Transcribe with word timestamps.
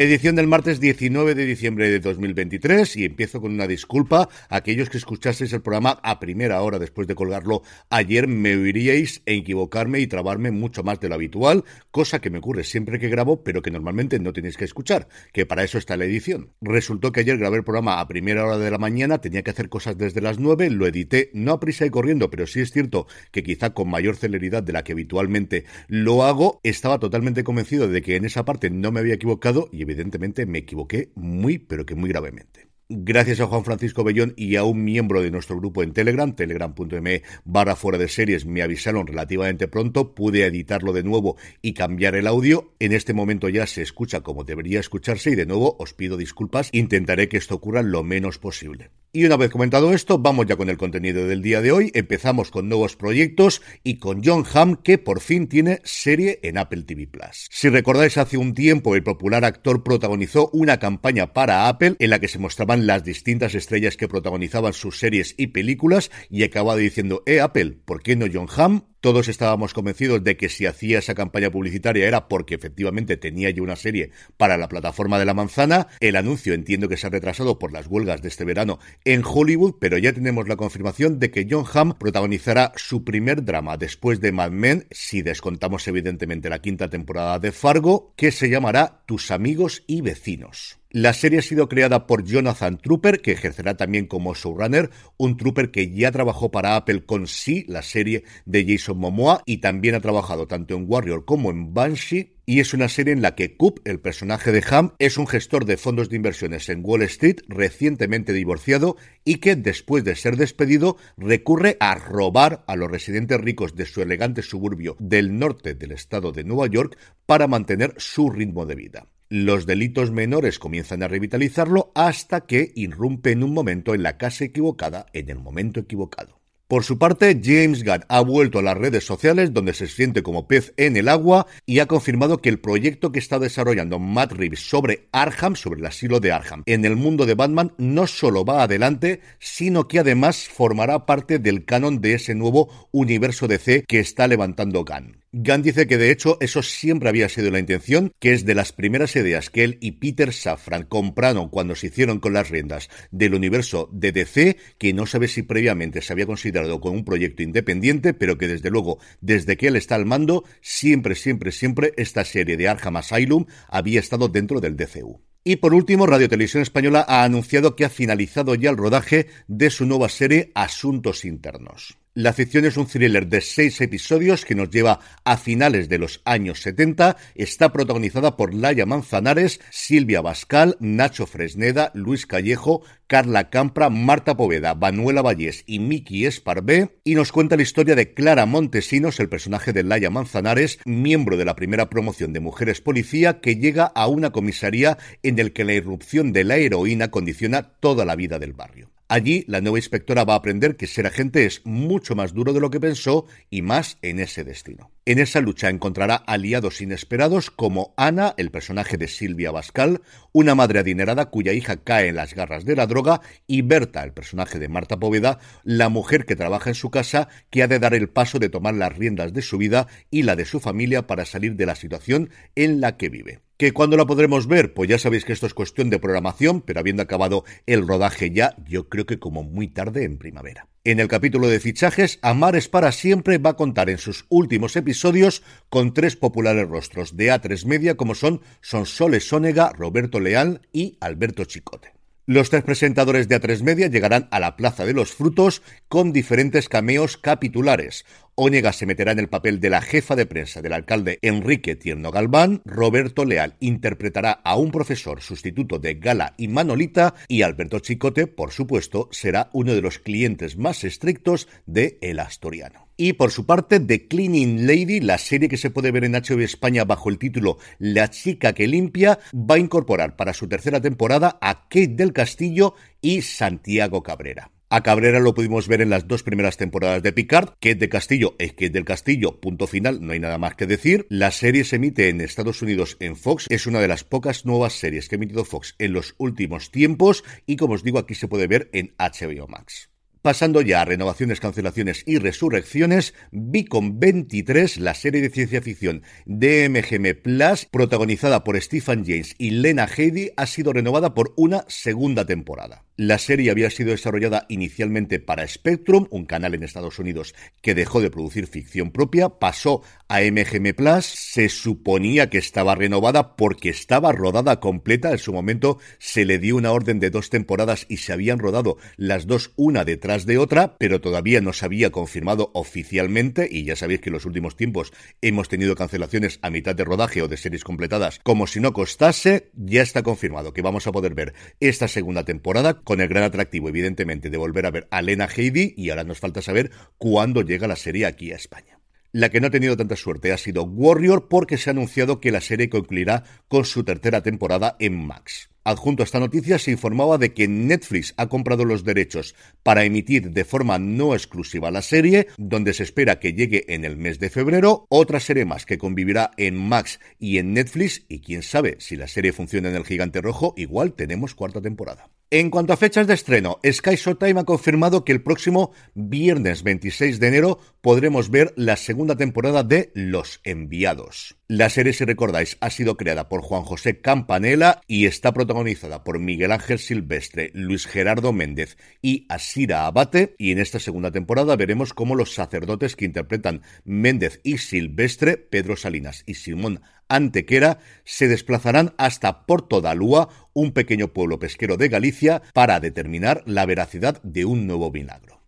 Edición 0.00 0.36
del 0.36 0.46
martes 0.46 0.78
19 0.78 1.34
de 1.34 1.44
diciembre 1.44 1.90
de 1.90 1.98
2023 1.98 2.96
y 2.98 3.04
empiezo 3.04 3.40
con 3.40 3.52
una 3.52 3.66
disculpa 3.66 4.28
aquellos 4.48 4.90
que 4.90 4.98
escuchaseis 4.98 5.52
el 5.52 5.60
programa 5.60 5.98
a 6.04 6.20
primera 6.20 6.62
hora 6.62 6.78
después 6.78 7.08
de 7.08 7.16
colgarlo 7.16 7.62
ayer 7.90 8.28
me 8.28 8.54
oiríais 8.54 9.22
e 9.26 9.34
equivocarme 9.34 9.98
y 9.98 10.06
trabarme 10.06 10.52
mucho 10.52 10.84
más 10.84 11.00
de 11.00 11.08
lo 11.08 11.16
habitual, 11.16 11.64
cosa 11.90 12.20
que 12.20 12.30
me 12.30 12.38
ocurre 12.38 12.62
siempre 12.62 13.00
que 13.00 13.08
grabo 13.08 13.42
pero 13.42 13.60
que 13.60 13.72
normalmente 13.72 14.20
no 14.20 14.32
tenéis 14.32 14.56
que 14.56 14.66
escuchar, 14.66 15.08
que 15.32 15.46
para 15.46 15.64
eso 15.64 15.78
está 15.78 15.96
la 15.96 16.04
edición. 16.04 16.52
Resultó 16.60 17.10
que 17.10 17.18
ayer 17.18 17.36
grabé 17.36 17.56
el 17.56 17.64
programa 17.64 17.98
a 17.98 18.06
primera 18.06 18.44
hora 18.44 18.56
de 18.56 18.70
la 18.70 18.78
mañana, 18.78 19.18
tenía 19.18 19.42
que 19.42 19.50
hacer 19.50 19.68
cosas 19.68 19.98
desde 19.98 20.20
las 20.20 20.38
9, 20.38 20.70
lo 20.70 20.86
edité 20.86 21.32
no 21.34 21.50
a 21.50 21.58
prisa 21.58 21.86
y 21.86 21.90
corriendo, 21.90 22.30
pero 22.30 22.46
sí 22.46 22.60
es 22.60 22.70
cierto 22.70 23.08
que 23.32 23.42
quizá 23.42 23.70
con 23.70 23.90
mayor 23.90 24.14
celeridad 24.14 24.62
de 24.62 24.74
la 24.74 24.84
que 24.84 24.92
habitualmente 24.92 25.64
lo 25.88 26.22
hago, 26.22 26.60
estaba 26.62 27.00
totalmente 27.00 27.42
convencido 27.42 27.88
de 27.88 28.00
que 28.00 28.14
en 28.14 28.26
esa 28.26 28.44
parte 28.44 28.70
no 28.70 28.92
me 28.92 29.00
había 29.00 29.14
equivocado 29.14 29.68
y 29.72 29.87
evidentemente 29.88 30.46
me 30.46 30.58
equivoqué 30.58 31.10
muy, 31.14 31.58
pero 31.58 31.86
que 31.86 31.94
muy 31.94 32.10
gravemente. 32.10 32.68
Gracias 32.90 33.38
a 33.40 33.46
Juan 33.46 33.66
Francisco 33.66 34.02
Bellón 34.02 34.32
y 34.34 34.56
a 34.56 34.64
un 34.64 34.82
miembro 34.82 35.20
de 35.20 35.30
nuestro 35.30 35.58
grupo 35.58 35.82
en 35.82 35.92
Telegram, 35.92 36.34
telegram.me 36.34 37.22
barra 37.44 37.76
fuera 37.76 37.98
de 37.98 38.08
series, 38.08 38.46
me 38.46 38.62
avisaron 38.62 39.06
relativamente 39.06 39.68
pronto, 39.68 40.14
pude 40.14 40.46
editarlo 40.46 40.94
de 40.94 41.02
nuevo 41.02 41.36
y 41.60 41.74
cambiar 41.74 42.14
el 42.14 42.26
audio. 42.26 42.72
En 42.78 42.92
este 42.92 43.12
momento 43.12 43.50
ya 43.50 43.66
se 43.66 43.82
escucha 43.82 44.22
como 44.22 44.44
debería 44.44 44.80
escucharse 44.80 45.32
y 45.32 45.34
de 45.34 45.44
nuevo 45.44 45.76
os 45.78 45.92
pido 45.92 46.16
disculpas, 46.16 46.70
intentaré 46.72 47.28
que 47.28 47.36
esto 47.36 47.56
ocurra 47.56 47.82
lo 47.82 48.04
menos 48.04 48.38
posible. 48.38 48.90
Y 49.18 49.24
una 49.24 49.36
vez 49.36 49.50
comentado 49.50 49.92
esto, 49.92 50.16
vamos 50.20 50.46
ya 50.46 50.54
con 50.54 50.70
el 50.70 50.76
contenido 50.76 51.26
del 51.26 51.42
día 51.42 51.60
de 51.60 51.72
hoy. 51.72 51.90
Empezamos 51.92 52.52
con 52.52 52.68
nuevos 52.68 52.94
proyectos 52.94 53.62
y 53.82 53.98
con 53.98 54.22
John 54.24 54.44
Hamm, 54.54 54.76
que 54.76 54.96
por 54.96 55.18
fin 55.18 55.48
tiene 55.48 55.80
serie 55.82 56.38
en 56.44 56.56
Apple 56.56 56.84
TV 56.84 57.08
Plus. 57.08 57.48
Si 57.50 57.68
recordáis, 57.68 58.16
hace 58.16 58.36
un 58.36 58.54
tiempo 58.54 58.94
el 58.94 59.02
popular 59.02 59.44
actor 59.44 59.82
protagonizó 59.82 60.50
una 60.52 60.78
campaña 60.78 61.32
para 61.32 61.66
Apple 61.66 61.96
en 61.98 62.10
la 62.10 62.20
que 62.20 62.28
se 62.28 62.38
mostraban 62.38 62.86
las 62.86 63.02
distintas 63.02 63.56
estrellas 63.56 63.96
que 63.96 64.06
protagonizaban 64.06 64.72
sus 64.72 65.00
series 65.00 65.34
y 65.36 65.48
películas 65.48 66.12
y 66.30 66.44
acababa 66.44 66.76
diciendo, 66.76 67.24
eh 67.26 67.40
Apple, 67.40 67.76
¿por 67.84 68.04
qué 68.04 68.14
no 68.14 68.26
John 68.32 68.46
Hamm? 68.56 68.84
Todos 69.00 69.28
estábamos 69.28 69.74
convencidos 69.74 70.24
de 70.24 70.36
que 70.36 70.48
si 70.48 70.66
hacía 70.66 70.98
esa 70.98 71.14
campaña 71.14 71.50
publicitaria 71.50 72.08
era 72.08 72.26
porque 72.26 72.56
efectivamente 72.56 73.16
tenía 73.16 73.48
ya 73.50 73.62
una 73.62 73.76
serie 73.76 74.10
para 74.36 74.56
la 74.56 74.68
plataforma 74.68 75.20
de 75.20 75.24
la 75.24 75.34
manzana. 75.34 75.86
El 76.00 76.16
anuncio 76.16 76.52
entiendo 76.52 76.88
que 76.88 76.96
se 76.96 77.06
ha 77.06 77.10
retrasado 77.10 77.60
por 77.60 77.72
las 77.72 77.86
huelgas 77.86 78.22
de 78.22 78.28
este 78.28 78.44
verano 78.44 78.80
en 79.04 79.22
Hollywood, 79.24 79.76
pero 79.78 79.98
ya 79.98 80.12
tenemos 80.12 80.48
la 80.48 80.56
confirmación 80.56 81.20
de 81.20 81.30
que 81.30 81.46
John 81.48 81.64
Hamm 81.72 81.92
protagonizará 81.92 82.72
su 82.74 83.04
primer 83.04 83.44
drama 83.44 83.76
después 83.76 84.20
de 84.20 84.32
Mad 84.32 84.50
Men, 84.50 84.86
si 84.90 85.22
descontamos 85.22 85.86
evidentemente 85.86 86.50
la 86.50 86.60
quinta 86.60 86.90
temporada 86.90 87.38
de 87.38 87.52
Fargo, 87.52 88.14
que 88.16 88.32
se 88.32 88.50
llamará 88.50 89.02
Tus 89.06 89.30
amigos 89.30 89.84
y 89.86 90.00
vecinos. 90.00 90.77
La 90.90 91.12
serie 91.12 91.40
ha 91.40 91.42
sido 91.42 91.68
creada 91.68 92.06
por 92.06 92.24
Jonathan 92.24 92.78
Trooper, 92.78 93.20
que 93.20 93.32
ejercerá 93.32 93.76
también 93.76 94.06
como 94.06 94.34
showrunner, 94.34 94.88
un 95.18 95.36
Trooper 95.36 95.70
que 95.70 95.90
ya 95.90 96.10
trabajó 96.12 96.50
para 96.50 96.76
Apple 96.76 97.04
con 97.04 97.26
Sí, 97.26 97.66
la 97.68 97.82
serie 97.82 98.24
de 98.46 98.64
Jason 98.66 98.96
Momoa, 98.96 99.42
y 99.44 99.58
también 99.58 99.94
ha 99.94 100.00
trabajado 100.00 100.46
tanto 100.46 100.74
en 100.74 100.86
Warrior 100.88 101.26
como 101.26 101.50
en 101.50 101.74
Banshee, 101.74 102.38
y 102.46 102.60
es 102.60 102.72
una 102.72 102.88
serie 102.88 103.12
en 103.12 103.20
la 103.20 103.34
que 103.34 103.54
Coop, 103.58 103.80
el 103.84 104.00
personaje 104.00 104.50
de 104.50 104.64
Ham, 104.70 104.94
es 104.98 105.18
un 105.18 105.26
gestor 105.26 105.66
de 105.66 105.76
fondos 105.76 106.08
de 106.08 106.16
inversiones 106.16 106.70
en 106.70 106.80
Wall 106.82 107.02
Street 107.02 107.40
recientemente 107.48 108.32
divorciado 108.32 108.96
y 109.26 109.40
que 109.40 109.56
después 109.56 110.04
de 110.04 110.16
ser 110.16 110.36
despedido 110.36 110.96
recurre 111.18 111.76
a 111.80 111.96
robar 111.96 112.64
a 112.66 112.76
los 112.76 112.90
residentes 112.90 113.38
ricos 113.38 113.74
de 113.74 113.84
su 113.84 114.00
elegante 114.00 114.40
suburbio 114.40 114.96
del 114.98 115.38
norte 115.38 115.74
del 115.74 115.92
estado 115.92 116.32
de 116.32 116.44
Nueva 116.44 116.68
York 116.68 116.96
para 117.26 117.46
mantener 117.46 117.92
su 117.98 118.30
ritmo 118.30 118.64
de 118.64 118.74
vida. 118.76 119.06
Los 119.30 119.66
delitos 119.66 120.10
menores 120.10 120.58
comienzan 120.58 121.02
a 121.02 121.08
revitalizarlo 121.08 121.92
hasta 121.94 122.46
que 122.46 122.72
irrumpe 122.74 123.30
en 123.32 123.42
un 123.42 123.52
momento 123.52 123.94
en 123.94 124.02
la 124.02 124.16
casa 124.16 124.44
equivocada 124.44 125.04
en 125.12 125.28
el 125.28 125.38
momento 125.38 125.80
equivocado. 125.80 126.40
Por 126.66 126.84
su 126.84 126.98
parte, 126.98 127.38
James 127.42 127.82
Gunn 127.82 128.04
ha 128.08 128.20
vuelto 128.20 128.58
a 128.58 128.62
las 128.62 128.76
redes 128.76 129.04
sociales 129.04 129.52
donde 129.52 129.74
se 129.74 129.86
siente 129.86 130.22
como 130.22 130.46
pez 130.48 130.72
en 130.76 130.96
el 130.96 131.08
agua 131.08 131.46
y 131.66 131.78
ha 131.78 131.86
confirmado 131.86 132.42
que 132.42 132.48
el 132.48 132.58
proyecto 132.58 133.12
que 133.12 133.18
está 133.18 133.38
desarrollando 133.38 133.98
Matt 133.98 134.32
Reeves 134.32 134.68
sobre 134.68 135.08
Arkham, 135.12 135.56
sobre 135.56 135.80
el 135.80 135.86
asilo 135.86 136.20
de 136.20 136.32
Arkham, 136.32 136.62
en 136.64 136.86
el 136.86 136.96
mundo 136.96 137.24
de 137.24 137.34
Batman 137.34 137.72
no 137.76 138.06
solo 138.06 138.46
va 138.46 138.62
adelante, 138.62 139.20
sino 139.38 139.88
que 139.88 139.98
además 139.98 140.46
formará 140.46 141.04
parte 141.04 141.38
del 141.38 141.66
canon 141.66 142.00
de 142.00 142.14
ese 142.14 142.34
nuevo 142.34 142.88
universo 142.92 143.46
DC 143.46 143.84
que 143.88 144.00
está 144.00 144.26
levantando 144.26 144.84
Gunn. 144.84 145.18
Gunn 145.32 145.60
dice 145.60 145.86
que 145.86 145.98
de 145.98 146.10
hecho 146.10 146.38
eso 146.40 146.62
siempre 146.62 147.10
había 147.10 147.28
sido 147.28 147.50
la 147.50 147.58
intención, 147.58 148.12
que 148.18 148.32
es 148.32 148.46
de 148.46 148.54
las 148.54 148.72
primeras 148.72 149.14
ideas 149.14 149.50
que 149.50 149.62
él 149.62 149.76
y 149.82 149.92
Peter 149.92 150.32
Safran 150.32 150.84
compraron 150.84 151.50
cuando 151.50 151.74
se 151.74 151.88
hicieron 151.88 152.18
con 152.18 152.32
las 152.32 152.48
riendas 152.48 152.88
del 153.10 153.34
universo 153.34 153.90
de 153.92 154.12
DC, 154.12 154.56
que 154.78 154.94
no 154.94 155.04
sabe 155.04 155.28
si 155.28 155.42
previamente 155.42 156.00
se 156.00 156.14
había 156.14 156.24
considerado 156.24 156.80
como 156.80 156.94
un 156.94 157.04
proyecto 157.04 157.42
independiente, 157.42 158.14
pero 158.14 158.38
que 158.38 158.48
desde 158.48 158.70
luego, 158.70 159.00
desde 159.20 159.58
que 159.58 159.68
él 159.68 159.76
está 159.76 159.96
al 159.96 160.06
mando, 160.06 160.44
siempre, 160.62 161.14
siempre, 161.14 161.52
siempre 161.52 161.92
esta 161.98 162.24
serie 162.24 162.56
de 162.56 162.68
Arkham 162.68 162.96
Asylum 162.96 163.44
había 163.68 164.00
estado 164.00 164.28
dentro 164.28 164.60
del 164.60 164.76
DCU. 164.76 165.20
Y 165.44 165.56
por 165.56 165.74
último, 165.74 166.06
Radio 166.06 166.28
Televisión 166.28 166.62
Española 166.62 167.04
ha 167.06 167.24
anunciado 167.24 167.76
que 167.76 167.84
ha 167.84 167.90
finalizado 167.90 168.54
ya 168.54 168.70
el 168.70 168.76
rodaje 168.76 169.28
de 169.46 169.68
su 169.70 169.84
nueva 169.86 170.08
serie 170.08 170.52
Asuntos 170.54 171.24
Internos. 171.24 171.98
La 172.20 172.32
ficción 172.32 172.64
es 172.64 172.76
un 172.76 172.88
thriller 172.88 173.28
de 173.28 173.40
seis 173.40 173.80
episodios 173.80 174.44
que 174.44 174.56
nos 174.56 174.70
lleva 174.70 174.98
a 175.22 175.36
finales 175.36 175.88
de 175.88 175.98
los 175.98 176.20
años 176.24 176.62
70. 176.62 177.16
Está 177.36 177.70
protagonizada 177.70 178.36
por 178.36 178.54
Laia 178.54 178.86
Manzanares, 178.86 179.60
Silvia 179.70 180.20
Bascal, 180.20 180.76
Nacho 180.80 181.28
Fresneda, 181.28 181.92
Luis 181.94 182.26
Callejo, 182.26 182.82
Carla 183.06 183.50
Campra, 183.50 183.88
Marta 183.88 184.36
Poveda, 184.36 184.74
Manuela 184.74 185.22
Vallés 185.22 185.62
y 185.64 185.78
Miki 185.78 186.26
Esparvé. 186.26 186.98
Y 187.04 187.14
nos 187.14 187.30
cuenta 187.30 187.54
la 187.54 187.62
historia 187.62 187.94
de 187.94 188.12
Clara 188.14 188.46
Montesinos, 188.46 189.20
el 189.20 189.28
personaje 189.28 189.72
de 189.72 189.84
Laia 189.84 190.10
Manzanares, 190.10 190.80
miembro 190.86 191.36
de 191.36 191.44
la 191.44 191.54
primera 191.54 191.88
promoción 191.88 192.32
de 192.32 192.40
Mujeres 192.40 192.80
Policía, 192.80 193.38
que 193.38 193.54
llega 193.54 193.84
a 193.84 194.08
una 194.08 194.32
comisaría 194.32 194.98
en 195.22 195.38
el 195.38 195.52
que 195.52 195.62
la 195.62 195.74
irrupción 195.74 196.32
de 196.32 196.42
la 196.42 196.56
heroína 196.56 197.12
condiciona 197.12 197.74
toda 197.78 198.04
la 198.04 198.16
vida 198.16 198.40
del 198.40 198.54
barrio. 198.54 198.90
Allí, 199.08 199.44
la 199.48 199.62
nueva 199.62 199.78
inspectora 199.78 200.24
va 200.24 200.34
a 200.34 200.36
aprender 200.36 200.76
que 200.76 200.86
ser 200.86 201.06
agente 201.06 201.46
es 201.46 201.62
mucho 201.64 202.14
más 202.14 202.34
duro 202.34 202.52
de 202.52 202.60
lo 202.60 202.68
que 202.68 202.78
pensó 202.78 203.26
y 203.48 203.62
más 203.62 203.96
en 204.02 204.20
ese 204.20 204.44
destino. 204.44 204.90
En 205.08 205.18
esa 205.18 205.40
lucha 205.40 205.70
encontrará 205.70 206.16
aliados 206.16 206.82
inesperados 206.82 207.50
como 207.50 207.94
Ana, 207.96 208.34
el 208.36 208.50
personaje 208.50 208.98
de 208.98 209.08
Silvia 209.08 209.50
Bascal, 209.50 210.02
una 210.32 210.54
madre 210.54 210.80
adinerada 210.80 211.30
cuya 211.30 211.54
hija 211.54 211.78
cae 211.78 212.08
en 212.08 212.16
las 212.16 212.34
garras 212.34 212.66
de 212.66 212.76
la 212.76 212.86
droga, 212.86 213.22
y 213.46 213.62
Berta, 213.62 214.04
el 214.04 214.12
personaje 214.12 214.58
de 214.58 214.68
Marta 214.68 214.98
Poveda, 214.98 215.38
la 215.64 215.88
mujer 215.88 216.26
que 216.26 216.36
trabaja 216.36 216.68
en 216.68 216.74
su 216.74 216.90
casa, 216.90 217.30
que 217.48 217.62
ha 217.62 217.68
de 217.68 217.78
dar 217.78 217.94
el 217.94 218.10
paso 218.10 218.38
de 218.38 218.50
tomar 218.50 218.74
las 218.74 218.98
riendas 218.98 219.32
de 219.32 219.40
su 219.40 219.56
vida 219.56 219.86
y 220.10 220.24
la 220.24 220.36
de 220.36 220.44
su 220.44 220.60
familia 220.60 221.06
para 221.06 221.24
salir 221.24 221.56
de 221.56 221.64
la 221.64 221.74
situación 221.74 222.28
en 222.54 222.82
la 222.82 222.98
que 222.98 223.08
vive. 223.08 223.40
¿Que 223.56 223.72
cuando 223.72 223.96
la 223.96 224.04
podremos 224.04 224.46
ver? 224.46 224.74
Pues 224.74 224.90
ya 224.90 224.98
sabéis 224.98 225.24
que 225.24 225.32
esto 225.32 225.46
es 225.46 225.54
cuestión 225.54 225.88
de 225.88 225.98
programación, 225.98 226.60
pero 226.60 226.80
habiendo 226.80 227.02
acabado 227.02 227.44
el 227.64 227.88
rodaje 227.88 228.30
ya, 228.30 228.56
yo 228.66 228.90
creo 228.90 229.06
que 229.06 229.18
como 229.18 229.42
muy 229.42 229.68
tarde 229.68 230.04
en 230.04 230.18
primavera. 230.18 230.68
En 230.84 231.00
el 231.00 231.08
capítulo 231.08 231.48
de 231.48 231.60
fichajes, 231.60 232.18
Amares 232.22 232.68
para 232.68 232.92
siempre 232.92 233.38
va 233.38 233.50
a 233.50 233.56
contar 233.56 233.90
en 233.90 233.98
sus 233.98 234.26
últimos 234.28 234.76
episodios 234.76 235.42
con 235.68 235.92
tres 235.92 236.16
populares 236.16 236.68
rostros 236.68 237.16
de 237.16 237.32
A3 237.32 237.66
Media 237.66 237.96
como 237.96 238.14
son 238.14 238.40
Sonsoles 238.60 239.28
Sónega, 239.28 239.72
Roberto 239.76 240.20
Leal 240.20 240.62
y 240.72 240.96
Alberto 241.00 241.44
Chicote. 241.44 241.92
Los 242.26 242.50
tres 242.50 242.62
presentadores 242.62 243.26
de 243.26 243.40
A3 243.40 243.62
Media 243.62 243.88
llegarán 243.88 244.28
a 244.30 244.38
la 244.38 244.54
Plaza 244.54 244.84
de 244.84 244.92
los 244.92 245.12
Frutos 245.12 245.62
con 245.88 246.12
diferentes 246.12 246.68
cameos 246.68 247.16
capitulares. 247.16 248.04
Óñega 248.40 248.72
se 248.72 248.86
meterá 248.86 249.10
en 249.10 249.18
el 249.18 249.28
papel 249.28 249.58
de 249.58 249.68
la 249.68 249.82
jefa 249.82 250.14
de 250.14 250.24
prensa 250.24 250.62
del 250.62 250.72
alcalde 250.72 251.18
Enrique 251.22 251.74
Tierno 251.74 252.12
Galván, 252.12 252.62
Roberto 252.64 253.24
Leal 253.24 253.56
interpretará 253.58 254.30
a 254.30 254.56
un 254.56 254.70
profesor 254.70 255.20
sustituto 255.20 255.80
de 255.80 255.94
Gala 255.94 256.34
y 256.38 256.46
Manolita 256.46 257.14
y 257.26 257.42
Alberto 257.42 257.80
Chicote, 257.80 258.28
por 258.28 258.52
supuesto, 258.52 259.08
será 259.10 259.50
uno 259.52 259.74
de 259.74 259.82
los 259.82 259.98
clientes 259.98 260.56
más 260.56 260.84
estrictos 260.84 261.48
de 261.66 261.98
El 262.00 262.20
Astoriano. 262.20 262.86
Y 262.96 263.14
por 263.14 263.32
su 263.32 263.44
parte, 263.44 263.80
The 263.80 264.06
Cleaning 264.06 264.68
Lady, 264.68 265.00
la 265.00 265.18
serie 265.18 265.48
que 265.48 265.56
se 265.56 265.70
puede 265.70 265.90
ver 265.90 266.04
en 266.04 266.12
HBO 266.12 266.38
España 266.38 266.84
bajo 266.84 267.08
el 267.10 267.18
título 267.18 267.58
La 267.80 268.08
chica 268.08 268.52
que 268.52 268.68
limpia, 268.68 269.18
va 269.34 269.56
a 269.56 269.58
incorporar 269.58 270.14
para 270.14 270.32
su 270.32 270.46
tercera 270.46 270.80
temporada 270.80 271.38
a 271.40 271.64
Kate 271.68 271.88
del 271.88 272.12
Castillo 272.12 272.76
y 273.00 273.22
Santiago 273.22 274.04
Cabrera. 274.04 274.52
A 274.70 274.82
Cabrera 274.82 275.18
lo 275.18 275.32
pudimos 275.32 275.66
ver 275.66 275.80
en 275.80 275.88
las 275.88 276.06
dos 276.06 276.22
primeras 276.22 276.58
temporadas 276.58 277.02
de 277.02 277.14
Picard, 277.14 277.54
Kate 277.58 277.76
de 277.76 277.88
Castillo 277.88 278.36
es 278.38 278.52
Kate 278.52 278.68
del 278.68 278.84
Castillo, 278.84 279.40
punto 279.40 279.66
final, 279.66 280.00
no 280.02 280.12
hay 280.12 280.20
nada 280.20 280.36
más 280.36 280.56
que 280.56 280.66
decir. 280.66 281.06
La 281.08 281.30
serie 281.30 281.64
se 281.64 281.76
emite 281.76 282.10
en 282.10 282.20
Estados 282.20 282.60
Unidos 282.60 282.98
en 283.00 283.16
Fox, 283.16 283.46
es 283.48 283.66
una 283.66 283.80
de 283.80 283.88
las 283.88 284.04
pocas 284.04 284.44
nuevas 284.44 284.74
series 284.74 285.08
que 285.08 285.14
ha 285.14 285.16
emitido 285.16 285.46
Fox 285.46 285.74
en 285.78 285.94
los 285.94 286.14
últimos 286.18 286.70
tiempos 286.70 287.24
y 287.46 287.56
como 287.56 287.72
os 287.72 287.82
digo 287.82 287.98
aquí 287.98 288.14
se 288.14 288.28
puede 288.28 288.46
ver 288.46 288.68
en 288.74 288.94
HBO 288.98 289.48
Max. 289.48 289.88
Pasando 290.20 290.60
ya 290.60 290.82
a 290.82 290.84
renovaciones, 290.84 291.40
cancelaciones 291.40 292.02
y 292.04 292.18
resurrecciones, 292.18 293.14
Beacon 293.32 293.98
23, 293.98 294.80
la 294.80 294.92
serie 294.92 295.22
de 295.22 295.30
ciencia 295.30 295.62
ficción 295.62 296.02
de 296.26 297.14
Plus, 297.22 297.64
protagonizada 297.64 298.44
por 298.44 298.60
Stephen 298.60 299.06
James 299.06 299.34
y 299.38 299.48
Lena 299.48 299.86
Headey, 299.86 300.32
ha 300.36 300.44
sido 300.44 300.74
renovada 300.74 301.14
por 301.14 301.32
una 301.38 301.64
segunda 301.68 302.26
temporada. 302.26 302.84
La 303.00 303.18
serie 303.18 303.52
había 303.52 303.70
sido 303.70 303.92
desarrollada 303.92 304.44
inicialmente 304.48 305.20
para 305.20 305.46
Spectrum, 305.46 306.08
un 306.10 306.24
canal 306.24 306.56
en 306.56 306.64
Estados 306.64 306.98
Unidos 306.98 307.32
que 307.62 307.76
dejó 307.76 308.00
de 308.00 308.10
producir 308.10 308.48
ficción 308.48 308.90
propia, 308.90 309.28
pasó 309.28 309.82
a 310.08 310.20
MGM 310.20 310.74
Plus, 310.74 311.04
se 311.04 311.48
suponía 311.48 312.28
que 312.28 312.38
estaba 312.38 312.74
renovada 312.74 313.36
porque 313.36 313.68
estaba 313.68 314.10
rodada 314.10 314.58
completa, 314.58 315.12
en 315.12 315.18
su 315.18 315.32
momento 315.32 315.78
se 316.00 316.24
le 316.24 316.40
dio 316.40 316.56
una 316.56 316.72
orden 316.72 316.98
de 316.98 317.10
dos 317.10 317.30
temporadas 317.30 317.86
y 317.88 317.98
se 317.98 318.12
habían 318.12 318.40
rodado 318.40 318.78
las 318.96 319.28
dos 319.28 319.52
una 319.54 319.84
detrás 319.84 320.26
de 320.26 320.38
otra, 320.38 320.76
pero 320.76 321.00
todavía 321.00 321.40
no 321.40 321.52
se 321.52 321.66
había 321.66 321.92
confirmado 321.92 322.50
oficialmente 322.52 323.48
y 323.48 323.62
ya 323.62 323.76
sabéis 323.76 324.00
que 324.00 324.08
en 324.08 324.14
los 324.14 324.26
últimos 324.26 324.56
tiempos 324.56 324.92
hemos 325.22 325.48
tenido 325.48 325.76
cancelaciones 325.76 326.40
a 326.42 326.50
mitad 326.50 326.74
de 326.74 326.82
rodaje 326.82 327.22
o 327.22 327.28
de 327.28 327.36
series 327.36 327.62
completadas. 327.62 328.18
Como 328.24 328.48
si 328.48 328.58
no 328.58 328.72
costase, 328.72 329.52
ya 329.54 329.82
está 329.82 330.02
confirmado 330.02 330.52
que 330.52 330.62
vamos 330.62 330.88
a 330.88 330.92
poder 330.92 331.14
ver 331.14 331.34
esta 331.60 331.86
segunda 331.86 332.24
temporada 332.24 332.82
con 332.88 333.02
el 333.02 333.08
gran 333.08 333.24
atractivo, 333.24 333.68
evidentemente, 333.68 334.30
de 334.30 334.38
volver 334.38 334.64
a 334.64 334.70
ver 334.70 334.88
a 334.90 335.02
Lena 335.02 335.28
Heidi 335.28 335.74
y 335.76 335.90
ahora 335.90 336.04
nos 336.04 336.20
falta 336.20 336.40
saber 336.40 336.70
cuándo 336.96 337.42
llega 337.42 337.68
la 337.68 337.76
serie 337.76 338.06
aquí 338.06 338.32
a 338.32 338.36
España. 338.36 338.80
La 339.12 339.28
que 339.28 339.42
no 339.42 339.48
ha 339.48 339.50
tenido 339.50 339.76
tanta 339.76 339.94
suerte 339.94 340.32
ha 340.32 340.38
sido 340.38 340.62
Warrior 340.62 341.28
porque 341.28 341.58
se 341.58 341.68
ha 341.68 341.72
anunciado 341.72 342.18
que 342.18 342.32
la 342.32 342.40
serie 342.40 342.70
concluirá 342.70 343.24
con 343.46 343.66
su 343.66 343.84
tercera 343.84 344.22
temporada 344.22 344.74
en 344.78 345.06
Max. 345.06 345.50
Adjunto 345.64 346.02
a 346.02 346.04
esta 346.04 346.18
noticia 346.18 346.58
se 346.58 346.70
informaba 346.70 347.18
de 347.18 347.34
que 347.34 347.46
Netflix 347.46 348.14
ha 348.16 348.28
comprado 348.30 348.64
los 348.64 348.84
derechos 348.84 349.34
para 349.62 349.84
emitir 349.84 350.30
de 350.30 350.46
forma 350.46 350.78
no 350.78 351.12
exclusiva 351.12 351.70
la 351.70 351.82
serie, 351.82 352.28
donde 352.38 352.72
se 352.72 352.84
espera 352.84 353.20
que 353.20 353.34
llegue 353.34 353.66
en 353.68 353.84
el 353.84 353.98
mes 353.98 354.18
de 354.18 354.30
febrero, 354.30 354.86
otra 354.88 355.20
serie 355.20 355.44
más 355.44 355.66
que 355.66 355.76
convivirá 355.76 356.30
en 356.38 356.56
Max 356.56 357.00
y 357.18 357.36
en 357.36 357.52
Netflix, 357.52 358.06
y 358.08 358.20
quién 358.20 358.42
sabe, 358.42 358.76
si 358.80 358.96
la 358.96 359.08
serie 359.08 359.34
funciona 359.34 359.68
en 359.68 359.76
el 359.76 359.84
gigante 359.84 360.22
rojo, 360.22 360.54
igual 360.56 360.94
tenemos 360.94 361.34
cuarta 361.34 361.60
temporada. 361.60 362.08
En 362.30 362.50
cuanto 362.50 362.74
a 362.74 362.76
fechas 362.76 363.06
de 363.06 363.14
estreno, 363.14 363.58
Sky 363.64 363.94
Showtime 363.94 364.40
ha 364.40 364.44
confirmado 364.44 365.02
que 365.02 365.12
el 365.12 365.22
próximo 365.22 365.72
viernes 365.94 366.62
26 366.62 367.20
de 367.20 367.28
enero 367.28 367.58
podremos 367.80 368.30
ver 368.30 368.52
la 368.54 368.76
segunda 368.76 369.16
temporada 369.16 369.62
de 369.62 369.90
Los 369.94 370.40
Enviados. 370.44 371.38
La 371.48 371.70
serie, 371.70 371.94
si 371.94 372.04
recordáis, 372.04 372.58
ha 372.60 372.68
sido 372.68 372.98
creada 372.98 373.30
por 373.30 373.40
Juan 373.40 373.62
José 373.62 374.02
Campanella 374.02 374.82
y 374.86 375.06
está 375.06 375.32
protagonizada 375.32 376.04
por 376.04 376.18
Miguel 376.18 376.52
Ángel 376.52 376.78
Silvestre, 376.78 377.50
Luis 377.54 377.86
Gerardo 377.86 378.34
Méndez 378.34 378.76
y 379.00 379.24
Asira 379.30 379.86
Abate. 379.86 380.34
Y 380.36 380.52
en 380.52 380.58
esta 380.58 380.80
segunda 380.80 381.10
temporada 381.10 381.56
veremos 381.56 381.94
cómo 381.94 382.14
los 382.14 382.34
sacerdotes 382.34 382.94
que 382.94 383.06
interpretan 383.06 383.62
Méndez 383.84 384.40
y 384.44 384.58
Silvestre, 384.58 385.38
Pedro 385.38 385.78
Salinas 385.78 386.24
y 386.26 386.34
Simón 386.34 386.82
Antequera, 387.08 387.78
se 388.04 388.28
desplazarán 388.28 388.94
hasta 388.98 389.46
Porto 389.46 389.80
da 389.80 389.94
Lúa, 389.94 390.28
un 390.52 390.72
pequeño 390.72 391.08
pueblo 391.12 391.38
pesquero 391.38 391.76
de 391.76 391.88
Galicia, 391.88 392.42
para 392.52 392.80
determinar 392.80 393.42
la 393.46 393.66
veracidad 393.66 394.22
de 394.22 394.44
un 394.44 394.66
nuevo 394.66 394.90
milagro 394.90 395.38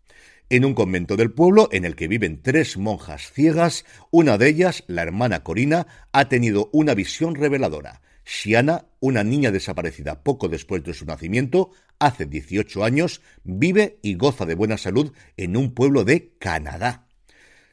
en 0.50 0.64
un 0.64 0.74
convento 0.74 1.16
del 1.16 1.30
pueblo 1.30 1.68
en 1.70 1.84
el 1.84 1.94
que 1.94 2.08
viven 2.08 2.42
tres 2.42 2.76
monjas 2.76 3.32
ciegas, 3.32 3.84
una 4.10 4.36
de 4.36 4.48
ellas, 4.48 4.82
la 4.88 5.02
hermana 5.02 5.44
Corina, 5.44 5.86
ha 6.12 6.28
tenido 6.28 6.68
una 6.72 6.94
visión 6.94 7.36
reveladora. 7.36 8.02
Shiana, 8.24 8.86
una 8.98 9.24
niña 9.24 9.52
desaparecida 9.52 10.22
poco 10.22 10.48
después 10.48 10.82
de 10.82 10.92
su 10.92 11.06
nacimiento, 11.06 11.70
hace 11.98 12.26
18 12.26 12.84
años, 12.84 13.22
vive 13.44 13.98
y 14.02 14.14
goza 14.14 14.44
de 14.44 14.56
buena 14.56 14.76
salud 14.76 15.12
en 15.36 15.56
un 15.56 15.72
pueblo 15.72 16.04
de 16.04 16.34
Canadá. 16.38 17.06